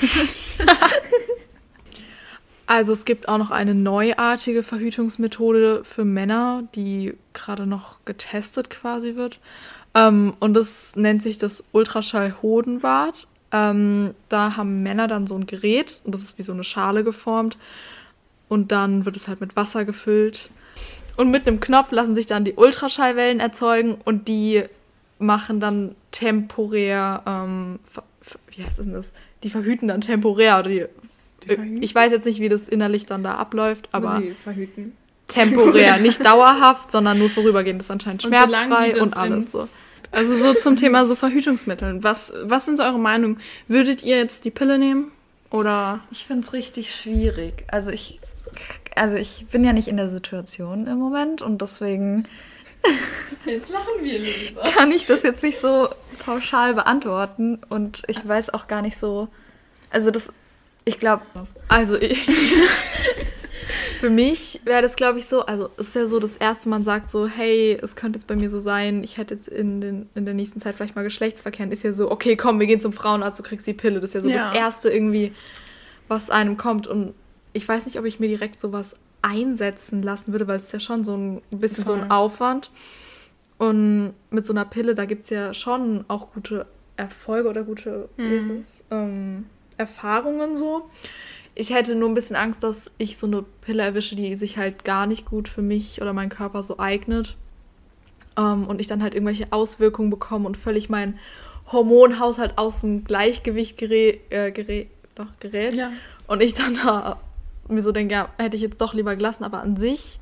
Also 2.70 2.92
es 2.92 3.06
gibt 3.06 3.30
auch 3.30 3.38
noch 3.38 3.50
eine 3.50 3.74
neuartige 3.74 4.62
Verhütungsmethode 4.62 5.86
für 5.86 6.04
Männer, 6.04 6.64
die 6.76 7.14
gerade 7.32 7.66
noch 7.66 8.04
getestet 8.04 8.70
quasi 8.70 9.16
wird. 9.16 9.40
Ähm, 9.96 10.36
und 10.42 10.54
das 10.54 10.98
nennt 10.98 11.24
sich 11.24 11.38
das 11.38 11.64
Ultraschall-Hodenbad. 11.72 13.26
Ähm, 13.52 14.14
da 14.30 14.58
haben 14.58 14.84
Männer 14.84 15.08
dann 15.08 15.26
so 15.28 15.36
ein 15.36 15.46
Gerät 15.46 16.02
und 16.04 16.14
das 16.14 16.22
ist 16.22 16.38
wie 16.38 16.44
so 16.44 16.52
eine 16.54 16.64
Schale 16.64 17.04
geformt. 17.04 17.58
Und 18.50 18.72
dann 18.72 19.06
wird 19.06 19.16
es 19.16 19.28
halt 19.28 19.42
mit 19.42 19.56
Wasser 19.56 19.86
gefüllt. 19.86 20.50
Und 21.18 21.32
mit 21.32 21.48
einem 21.48 21.60
Knopf 21.60 21.92
lassen 21.92 22.16
sich 22.16 22.28
dann 22.28 22.46
die 22.46 22.54
Ultraschallwellen 22.54 23.40
erzeugen 23.40 23.98
und 24.06 24.28
die 24.28 24.64
machen 25.20 25.60
dann 25.60 25.96
temporär, 26.12 27.24
ähm, 27.26 27.80
wie 28.52 28.64
heißt 28.64 28.80
es 28.80 28.86
denn 28.86 28.94
das? 28.94 29.14
Die 29.44 29.50
verhüten 29.50 29.88
dann 29.88 30.02
temporär. 30.02 30.62
Die, 30.64 30.86
verhüten? 31.46 31.82
ich 31.82 31.94
weiß 31.96 32.12
jetzt 32.12 32.26
nicht, 32.26 32.40
wie 32.40 32.50
das 32.50 32.68
innerlich 32.68 33.06
dann 33.06 33.24
da 33.24 33.36
abläuft, 33.36 33.90
aber 33.92 34.20
sie 34.20 34.34
verhüten. 34.36 34.96
temporär, 35.28 35.98
nicht 36.02 36.24
dauerhaft, 36.24 36.92
sondern 36.92 37.18
nur 37.18 37.30
vorübergehend. 37.30 37.80
Das 37.80 37.88
ist 37.88 37.92
anscheinend 37.92 38.24
Und 38.26 38.30
schmerzfrei 38.30 38.92
die 38.94 39.00
und, 39.00 39.12
das 39.12 39.18
alles 39.18 39.54
ins- 39.54 39.74
so. 40.12 40.18
Also 40.18 40.36
so 40.36 40.54
zum 40.54 40.76
Thema 40.76 41.06
so 41.06 41.16
Verhütungsmitteln. 41.16 42.04
Was, 42.04 42.34
was 42.44 42.66
sind 42.66 42.78
so 42.78 42.84
eure 42.84 43.00
Meinungen? 43.00 43.40
Würdet 43.68 44.04
ihr 44.04 44.18
jetzt 44.18 44.46
die 44.46 44.52
Pille 44.52 44.78
nehmen? 44.78 45.12
Oder 45.50 46.02
Ich 46.12 46.26
finde 46.26 46.46
es 46.46 46.54
richtig 46.54 46.94
schwierig. 46.96 47.64
Also 47.68 47.92
ich, 47.92 48.20
also 48.96 49.16
ich 49.16 49.46
bin 49.52 49.64
ja 49.64 49.74
nicht 49.74 49.88
in 49.88 49.98
der 49.98 50.10
Situation 50.10 50.88
im 50.88 50.98
Moment 50.98 51.42
und 51.42 51.62
deswegen 51.62 52.28
Jetzt 53.46 53.72
lachen 53.72 54.02
wir, 54.04 54.20
Lisa. 54.20 54.62
kann 54.76 54.92
ich 54.92 55.06
das 55.06 55.24
jetzt 55.24 55.44
nicht 55.44 55.60
so 55.60 55.90
pauschal 56.20 56.74
beantworten 56.74 57.60
und 57.70 58.04
ich 58.08 58.26
weiß 58.26 58.54
auch 58.54 58.68
gar 58.68 58.82
nicht 58.82 58.98
so. 58.98 59.28
Also 59.90 60.12
das, 60.12 60.30
ich 60.86 61.00
glaube, 61.00 61.24
Also 61.70 61.96
ich, 62.00 62.28
für 64.00 64.10
mich 64.10 64.62
wäre 64.66 64.82
das, 64.82 64.96
glaube 64.96 65.20
ich, 65.20 65.26
so, 65.26 65.42
also 65.46 65.70
es 65.78 65.90
ist 65.90 65.96
ja 65.96 66.08
so 66.08 66.20
das 66.20 66.38
erste, 66.38 66.70
man 66.70 66.84
sagt 66.86 67.10
so, 67.10 67.28
hey, 67.28 67.78
es 67.82 67.96
könnte 67.96 68.18
jetzt 68.18 68.26
bei 68.28 68.36
mir 68.36 68.50
so 68.50 68.60
sein, 68.60 69.04
ich 69.04 69.18
hätte 69.18 69.34
jetzt 69.34 69.48
in, 69.48 69.82
den, 69.82 70.10
in 70.16 70.26
der 70.26 70.34
nächsten 70.34 70.60
Zeit 70.60 70.76
vielleicht 70.76 70.96
mal 70.96 71.04
Geschlechtsverkehr. 71.04 71.66
Und 71.66 71.72
ist 71.72 71.84
ja 71.84 71.94
so, 71.94 72.10
okay, 72.12 72.36
komm, 72.36 72.60
wir 72.60 72.68
gehen 72.68 72.80
zum 72.80 72.94
Frauenarzt, 72.94 73.40
du 73.40 73.44
kriegst 73.44 73.68
die 73.68 73.74
Pille. 73.74 74.00
Das 74.00 74.12
ist 74.12 74.14
ja 74.16 74.22
so 74.22 74.30
Ja. 74.30 74.38
das 74.38 74.56
Erste 74.56 74.90
irgendwie, 74.90 75.34
was 76.08 76.30
einem 76.30 76.58
kommt. 76.58 76.88
Und 76.88 77.14
ich 77.54 77.68
weiß 77.68 77.86
nicht, 77.86 78.00
ob 78.00 78.06
ich 78.06 78.20
mir 78.20 78.28
direkt 78.28 78.60
sowas 78.60 78.96
einsetzen 79.22 80.04
lassen 80.04 80.32
würde, 80.32 80.48
weil 80.48 80.58
es 80.58 80.66
ist 80.66 80.72
ja 80.74 80.80
schon 80.80 81.04
so 81.04 81.16
ein 81.18 81.42
bisschen 81.52 81.84
so 81.86 81.94
ein 81.94 82.00
Voll. 82.02 82.12
Aufwand. 82.12 82.72
Und 83.58 84.14
mit 84.30 84.46
so 84.46 84.54
einer 84.54 84.66
Pille, 84.66 84.94
da 84.94 85.06
gibt 85.06 85.24
es 85.24 85.30
ja 85.32 85.54
schon 85.54 86.06
auch 86.08 86.32
gute 86.34 86.68
Erfolge 86.96 87.50
oder 87.50 87.64
gute 87.64 88.08
Mhm. 88.18 88.64
ähm, 88.92 89.46
Erfahrungen 89.78 90.56
so. 90.58 90.90
Ich 91.60 91.72
hätte 91.72 91.96
nur 91.96 92.08
ein 92.08 92.14
bisschen 92.14 92.36
Angst, 92.36 92.62
dass 92.62 92.92
ich 93.00 93.18
so 93.18 93.26
eine 93.26 93.44
Pille 93.62 93.82
erwische, 93.82 94.16
die 94.16 94.36
sich 94.36 94.58
halt 94.58 94.84
gar 94.84 95.08
nicht 95.08 95.26
gut 95.26 95.48
für 95.48 95.64
mich 95.64 96.00
oder 96.02 96.14
meinen 96.14 96.30
Körper 96.30 96.62
so 96.62 96.78
eignet. 96.78 97.36
Ähm, 98.38 98.68
und 98.68 98.80
ich 98.80 98.86
dann 98.86 99.02
halt 99.02 99.16
irgendwelche 99.16 99.52
Auswirkungen 99.52 100.12
bekomme 100.12 100.46
und 100.46 100.56
völlig 100.56 100.88
mein 100.88 101.18
Hormonhaushalt 101.72 102.60
aus 102.60 102.82
dem 102.82 103.06
Gleichgewicht 103.06 103.76
gerät, 103.76 104.22
äh, 104.30 104.52
gerät, 104.52 104.90
doch, 105.16 105.26
gerät. 105.40 105.74
Ja. 105.74 105.92
Und 106.28 106.44
ich 106.44 106.54
dann 106.54 106.76
da 106.76 107.20
mir 107.68 107.82
so 107.82 107.92
denke, 107.92 108.14
ja, 108.14 108.30
hätte 108.38 108.56
ich 108.56 108.62
jetzt 108.62 108.80
doch 108.80 108.94
lieber 108.94 109.16
gelassen. 109.16 109.44
Aber 109.44 109.62
an 109.62 109.78
sich 109.78 110.20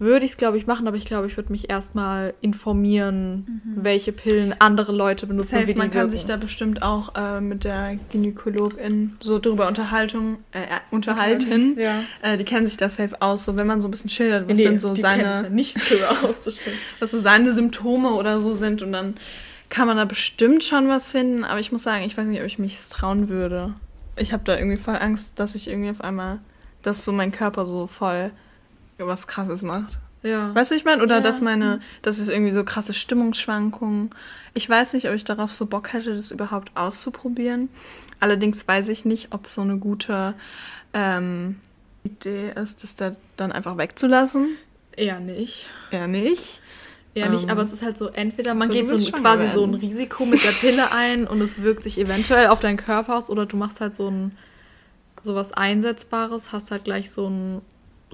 würde 0.00 0.24
ich 0.24 0.32
es, 0.32 0.36
glaube 0.38 0.56
ich, 0.58 0.66
machen. 0.66 0.88
Aber 0.88 0.96
ich 0.96 1.04
glaube, 1.04 1.26
ich 1.28 1.36
würde 1.36 1.52
mich 1.52 1.70
erstmal 1.70 2.34
informieren, 2.40 3.60
welche 3.76 4.12
Pillen 4.12 4.54
andere 4.58 4.92
Leute 4.92 5.26
benutzen 5.26 5.66
wie 5.66 5.74
die 5.74 5.78
man 5.78 5.90
kann 5.90 6.00
wirken. 6.00 6.10
sich 6.10 6.24
da 6.24 6.36
bestimmt 6.36 6.82
auch 6.82 7.14
äh, 7.14 7.40
mit 7.40 7.64
der 7.64 7.98
Gynäkologin 8.10 9.16
so 9.20 9.38
drüber 9.38 9.68
Unterhaltung, 9.68 10.38
äh, 10.52 10.62
äh, 10.62 10.64
unterhalten. 10.90 11.78
Ja. 11.78 12.02
Äh, 12.22 12.36
die 12.38 12.44
kennen 12.44 12.66
sich 12.66 12.78
da 12.78 12.88
safe 12.88 13.20
aus, 13.20 13.44
so 13.44 13.56
wenn 13.56 13.66
man 13.66 13.80
so 13.80 13.88
ein 13.88 13.90
bisschen 13.90 14.10
schildert, 14.10 14.48
was 14.48 14.56
Nee, 14.56 14.64
sind 14.64 14.80
so 14.80 14.94
seine, 14.96 15.50
nicht 15.50 15.76
drüber 15.76 16.10
aus, 16.28 16.36
bestimmt. 16.36 16.76
was 16.98 17.10
so 17.10 17.18
seine 17.18 17.52
Symptome 17.52 18.10
oder 18.14 18.38
so 18.40 18.54
sind 18.54 18.82
und 18.82 18.92
dann 18.92 19.14
kann 19.68 19.86
man 19.86 19.98
da 19.98 20.04
bestimmt 20.06 20.64
schon 20.64 20.88
was 20.88 21.10
finden. 21.10 21.44
Aber 21.44 21.60
ich 21.60 21.72
muss 21.72 21.82
sagen, 21.82 22.04
ich 22.04 22.16
weiß 22.16 22.26
nicht, 22.26 22.40
ob 22.40 22.46
ich 22.46 22.58
mich 22.58 22.78
trauen 22.88 23.28
würde. 23.28 23.74
Ich 24.16 24.32
habe 24.32 24.42
da 24.44 24.56
irgendwie 24.56 24.76
voll 24.76 24.96
Angst, 24.98 25.38
dass 25.38 25.54
ich 25.54 25.68
irgendwie 25.68 25.90
auf 25.90 26.00
einmal, 26.00 26.38
dass 26.82 27.04
so 27.04 27.12
mein 27.12 27.32
Körper 27.32 27.66
so 27.66 27.86
voll 27.86 28.32
was 29.06 29.26
Krasses 29.26 29.62
macht. 29.62 29.98
Ja. 30.22 30.54
Weißt 30.54 30.70
du, 30.70 30.74
ich 30.74 30.84
meine? 30.84 31.02
Oder 31.02 31.16
Ja. 31.16 31.20
dass 31.22 31.40
meine, 31.40 31.80
das 32.02 32.18
ist 32.18 32.28
irgendwie 32.28 32.50
so 32.52 32.62
krasse 32.64 32.92
Stimmungsschwankungen. 32.92 34.10
Ich 34.54 34.68
weiß 34.68 34.92
nicht, 34.94 35.08
ob 35.08 35.14
ich 35.14 35.24
darauf 35.24 35.52
so 35.54 35.66
Bock 35.66 35.92
hätte, 35.92 36.14
das 36.14 36.30
überhaupt 36.30 36.72
auszuprobieren. 36.76 37.68
Allerdings 38.20 38.66
weiß 38.68 38.88
ich 38.88 39.04
nicht, 39.06 39.32
ob 39.32 39.46
so 39.46 39.62
eine 39.62 39.78
gute 39.78 40.34
ähm, 40.92 41.56
Idee 42.04 42.50
ist, 42.54 42.82
das 42.82 42.96
da 42.96 43.12
dann 43.36 43.52
einfach 43.52 43.78
wegzulassen. 43.78 44.48
Eher 44.96 45.20
nicht. 45.20 45.66
Eher 45.90 46.06
nicht. 46.08 46.60
Eher 47.14 47.28
nicht, 47.30 47.44
Ähm, 47.44 47.50
aber 47.50 47.62
es 47.62 47.72
ist 47.72 47.82
halt 47.82 47.96
so, 47.98 48.08
entweder 48.08 48.54
man 48.54 48.68
so, 48.68 48.74
geht 48.74 48.88
so 48.88 48.94
ein- 48.94 49.12
quasi 49.22 49.48
so 49.52 49.64
ein 49.64 49.72
werden. 49.72 49.74
Risiko 49.80 50.26
mit 50.26 50.44
der 50.44 50.50
Pille 50.52 50.92
ein 50.92 51.26
und 51.26 51.40
es 51.40 51.62
wirkt 51.62 51.82
sich 51.84 51.98
eventuell 51.98 52.48
auf 52.48 52.60
deinen 52.60 52.76
Körper 52.76 53.16
aus 53.16 53.30
oder 53.30 53.46
du 53.46 53.56
machst 53.56 53.80
halt 53.80 53.96
so 53.96 54.08
ein 54.08 54.32
sowas 55.22 55.52
Einsetzbares, 55.52 56.52
hast 56.52 56.70
halt 56.70 56.84
gleich 56.84 57.10
so 57.10 57.28
ein 57.28 57.62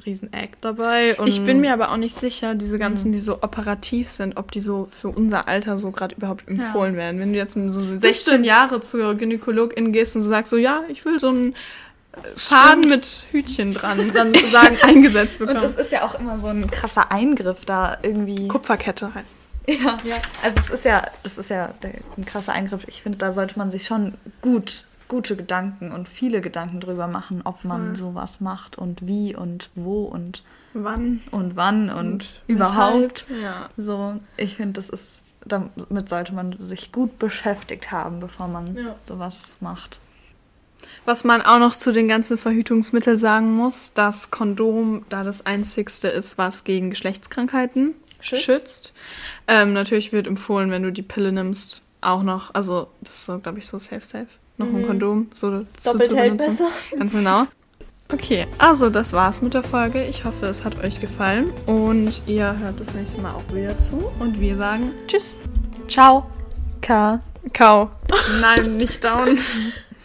riesen 0.04 0.32
Act 0.32 0.64
dabei. 0.64 1.18
Und 1.18 1.28
Ich 1.28 1.44
bin 1.44 1.60
mir 1.60 1.72
aber 1.72 1.90
auch 1.90 1.96
nicht 1.96 2.18
sicher, 2.18 2.54
diese 2.54 2.78
ganzen, 2.78 3.12
die 3.12 3.18
so 3.18 3.42
operativ 3.42 4.08
sind, 4.10 4.36
ob 4.36 4.52
die 4.52 4.60
so 4.60 4.86
für 4.90 5.08
unser 5.08 5.48
Alter 5.48 5.78
so 5.78 5.90
gerade 5.90 6.14
überhaupt 6.14 6.46
empfohlen 6.48 6.96
werden. 6.96 7.20
Wenn 7.20 7.32
du 7.32 7.38
jetzt 7.38 7.56
mit 7.56 7.72
so 7.72 7.80
16 7.80 8.12
stimmt. 8.14 8.46
Jahre 8.46 8.80
zur 8.80 9.14
Gynäkologin 9.14 9.92
gehst 9.92 10.16
und 10.16 10.22
so 10.22 10.28
sagst 10.28 10.50
so, 10.50 10.56
ja, 10.56 10.82
ich 10.88 11.04
will 11.04 11.18
so 11.18 11.28
einen 11.28 11.52
äh, 11.52 12.18
Faden 12.36 12.88
mit 12.88 13.26
Hütchen 13.30 13.74
dran, 13.74 14.10
dann 14.12 14.34
sagen 14.34 14.76
eingesetzt 14.82 15.40
und 15.40 15.46
bekommen. 15.46 15.62
das 15.62 15.76
ist 15.76 15.92
ja 15.92 16.04
auch 16.04 16.18
immer 16.18 16.38
so 16.40 16.48
ein 16.48 16.70
krasser 16.70 17.10
Eingriff 17.10 17.64
da 17.64 17.98
irgendwie. 18.02 18.48
Kupferkette 18.48 19.14
heißt 19.14 19.38
Ja, 19.68 19.98
also 20.42 20.60
es 20.60 20.70
ist 20.70 20.84
ja, 20.84 21.06
das 21.22 21.38
ist 21.38 21.50
ja 21.50 21.74
ein 22.16 22.24
krasser 22.24 22.52
Eingriff. 22.52 22.84
Ich 22.86 23.02
finde, 23.02 23.18
da 23.18 23.32
sollte 23.32 23.58
man 23.58 23.70
sich 23.70 23.86
schon 23.86 24.14
gut, 24.40 24.84
gute 25.08 25.36
Gedanken 25.36 25.92
und 25.92 26.08
viele 26.08 26.40
Gedanken 26.40 26.80
drüber 26.80 27.06
machen, 27.06 27.42
ob 27.44 27.64
man 27.64 27.88
Voll. 27.88 27.96
sowas 27.96 28.40
macht 28.40 28.76
und 28.76 29.06
wie 29.06 29.34
und 29.36 29.70
wo 29.74 30.04
und 30.04 30.42
Wann 30.74 31.22
und 31.30 31.56
wann 31.56 31.88
und, 31.90 32.42
überhaupt. 32.48 33.24
weshalb? 33.28 33.42
Ja. 33.42 33.70
So, 33.78 34.20
ich 34.36 34.56
finde, 34.56 34.74
das 34.74 34.90
ist, 34.90 35.22
damit 35.46 36.08
sollte 36.10 36.34
man 36.34 36.56
sich 36.58 36.92
gut 36.92 37.18
beschäftigt 37.18 37.92
haben, 37.92 38.20
bevor 38.20 38.48
man 38.48 38.76
Ja. 38.76 38.94
sowas 39.04 39.54
macht. 39.60 40.00
Was 41.06 41.24
man 41.24 41.40
auch 41.40 41.58
noch 41.58 41.74
zu 41.74 41.92
den 41.92 42.08
ganzen 42.08 42.36
Verhütungsmitteln 42.36 43.16
sagen 43.16 43.54
muss, 43.54 43.94
dass 43.94 44.30
Kondom 44.30 45.04
da 45.08 45.24
das 45.24 45.46
einzigste 45.46 46.08
ist, 46.08 46.36
was 46.36 46.64
gegen 46.64 46.90
Geschlechtskrankheiten 46.90 47.94
Schützt. 48.20 48.42
schützt. 48.44 48.94
Ähm, 49.48 49.72
natürlich 49.72 50.12
wird 50.12 50.26
empfohlen, 50.26 50.70
wenn 50.70 50.82
du 50.82 50.92
die 50.92 51.02
Pille 51.02 51.32
nimmst, 51.32 51.80
auch 52.02 52.22
noch, 52.22 52.54
also 52.54 52.88
das 53.00 53.12
ist 53.14 53.24
so, 53.24 53.38
glaube 53.38 53.58
ich, 53.60 53.66
so 53.66 53.78
safe, 53.78 54.04
safe. 54.04 54.26
Noch 54.58 54.66
mhm. 54.66 54.76
ein 54.76 54.86
Kondom, 54.86 55.30
so 55.34 55.50
Doppelt 55.84 56.10
zu, 56.10 56.16
hält 56.16 56.38
besser. 56.38 56.68
Ganz 56.96 57.12
genau. 57.12 57.46
Okay, 58.12 58.46
also 58.58 58.88
das 58.88 59.12
war's 59.12 59.42
mit 59.42 59.54
der 59.54 59.64
Folge. 59.64 60.04
Ich 60.04 60.24
hoffe, 60.24 60.46
es 60.46 60.64
hat 60.64 60.82
euch 60.82 61.00
gefallen 61.00 61.52
und 61.66 62.22
ihr 62.26 62.56
hört 62.58 62.78
das 62.78 62.94
nächste 62.94 63.20
Mal 63.20 63.32
auch 63.32 63.54
wieder 63.54 63.76
zu. 63.78 64.10
Und 64.20 64.40
wir 64.40 64.56
sagen 64.56 64.92
Tschüss. 65.08 65.36
Ciao. 65.88 66.26
K. 66.80 67.20
Kau. 67.52 67.90
Nein, 68.40 68.76
nicht 68.76 69.02
down. 69.02 69.36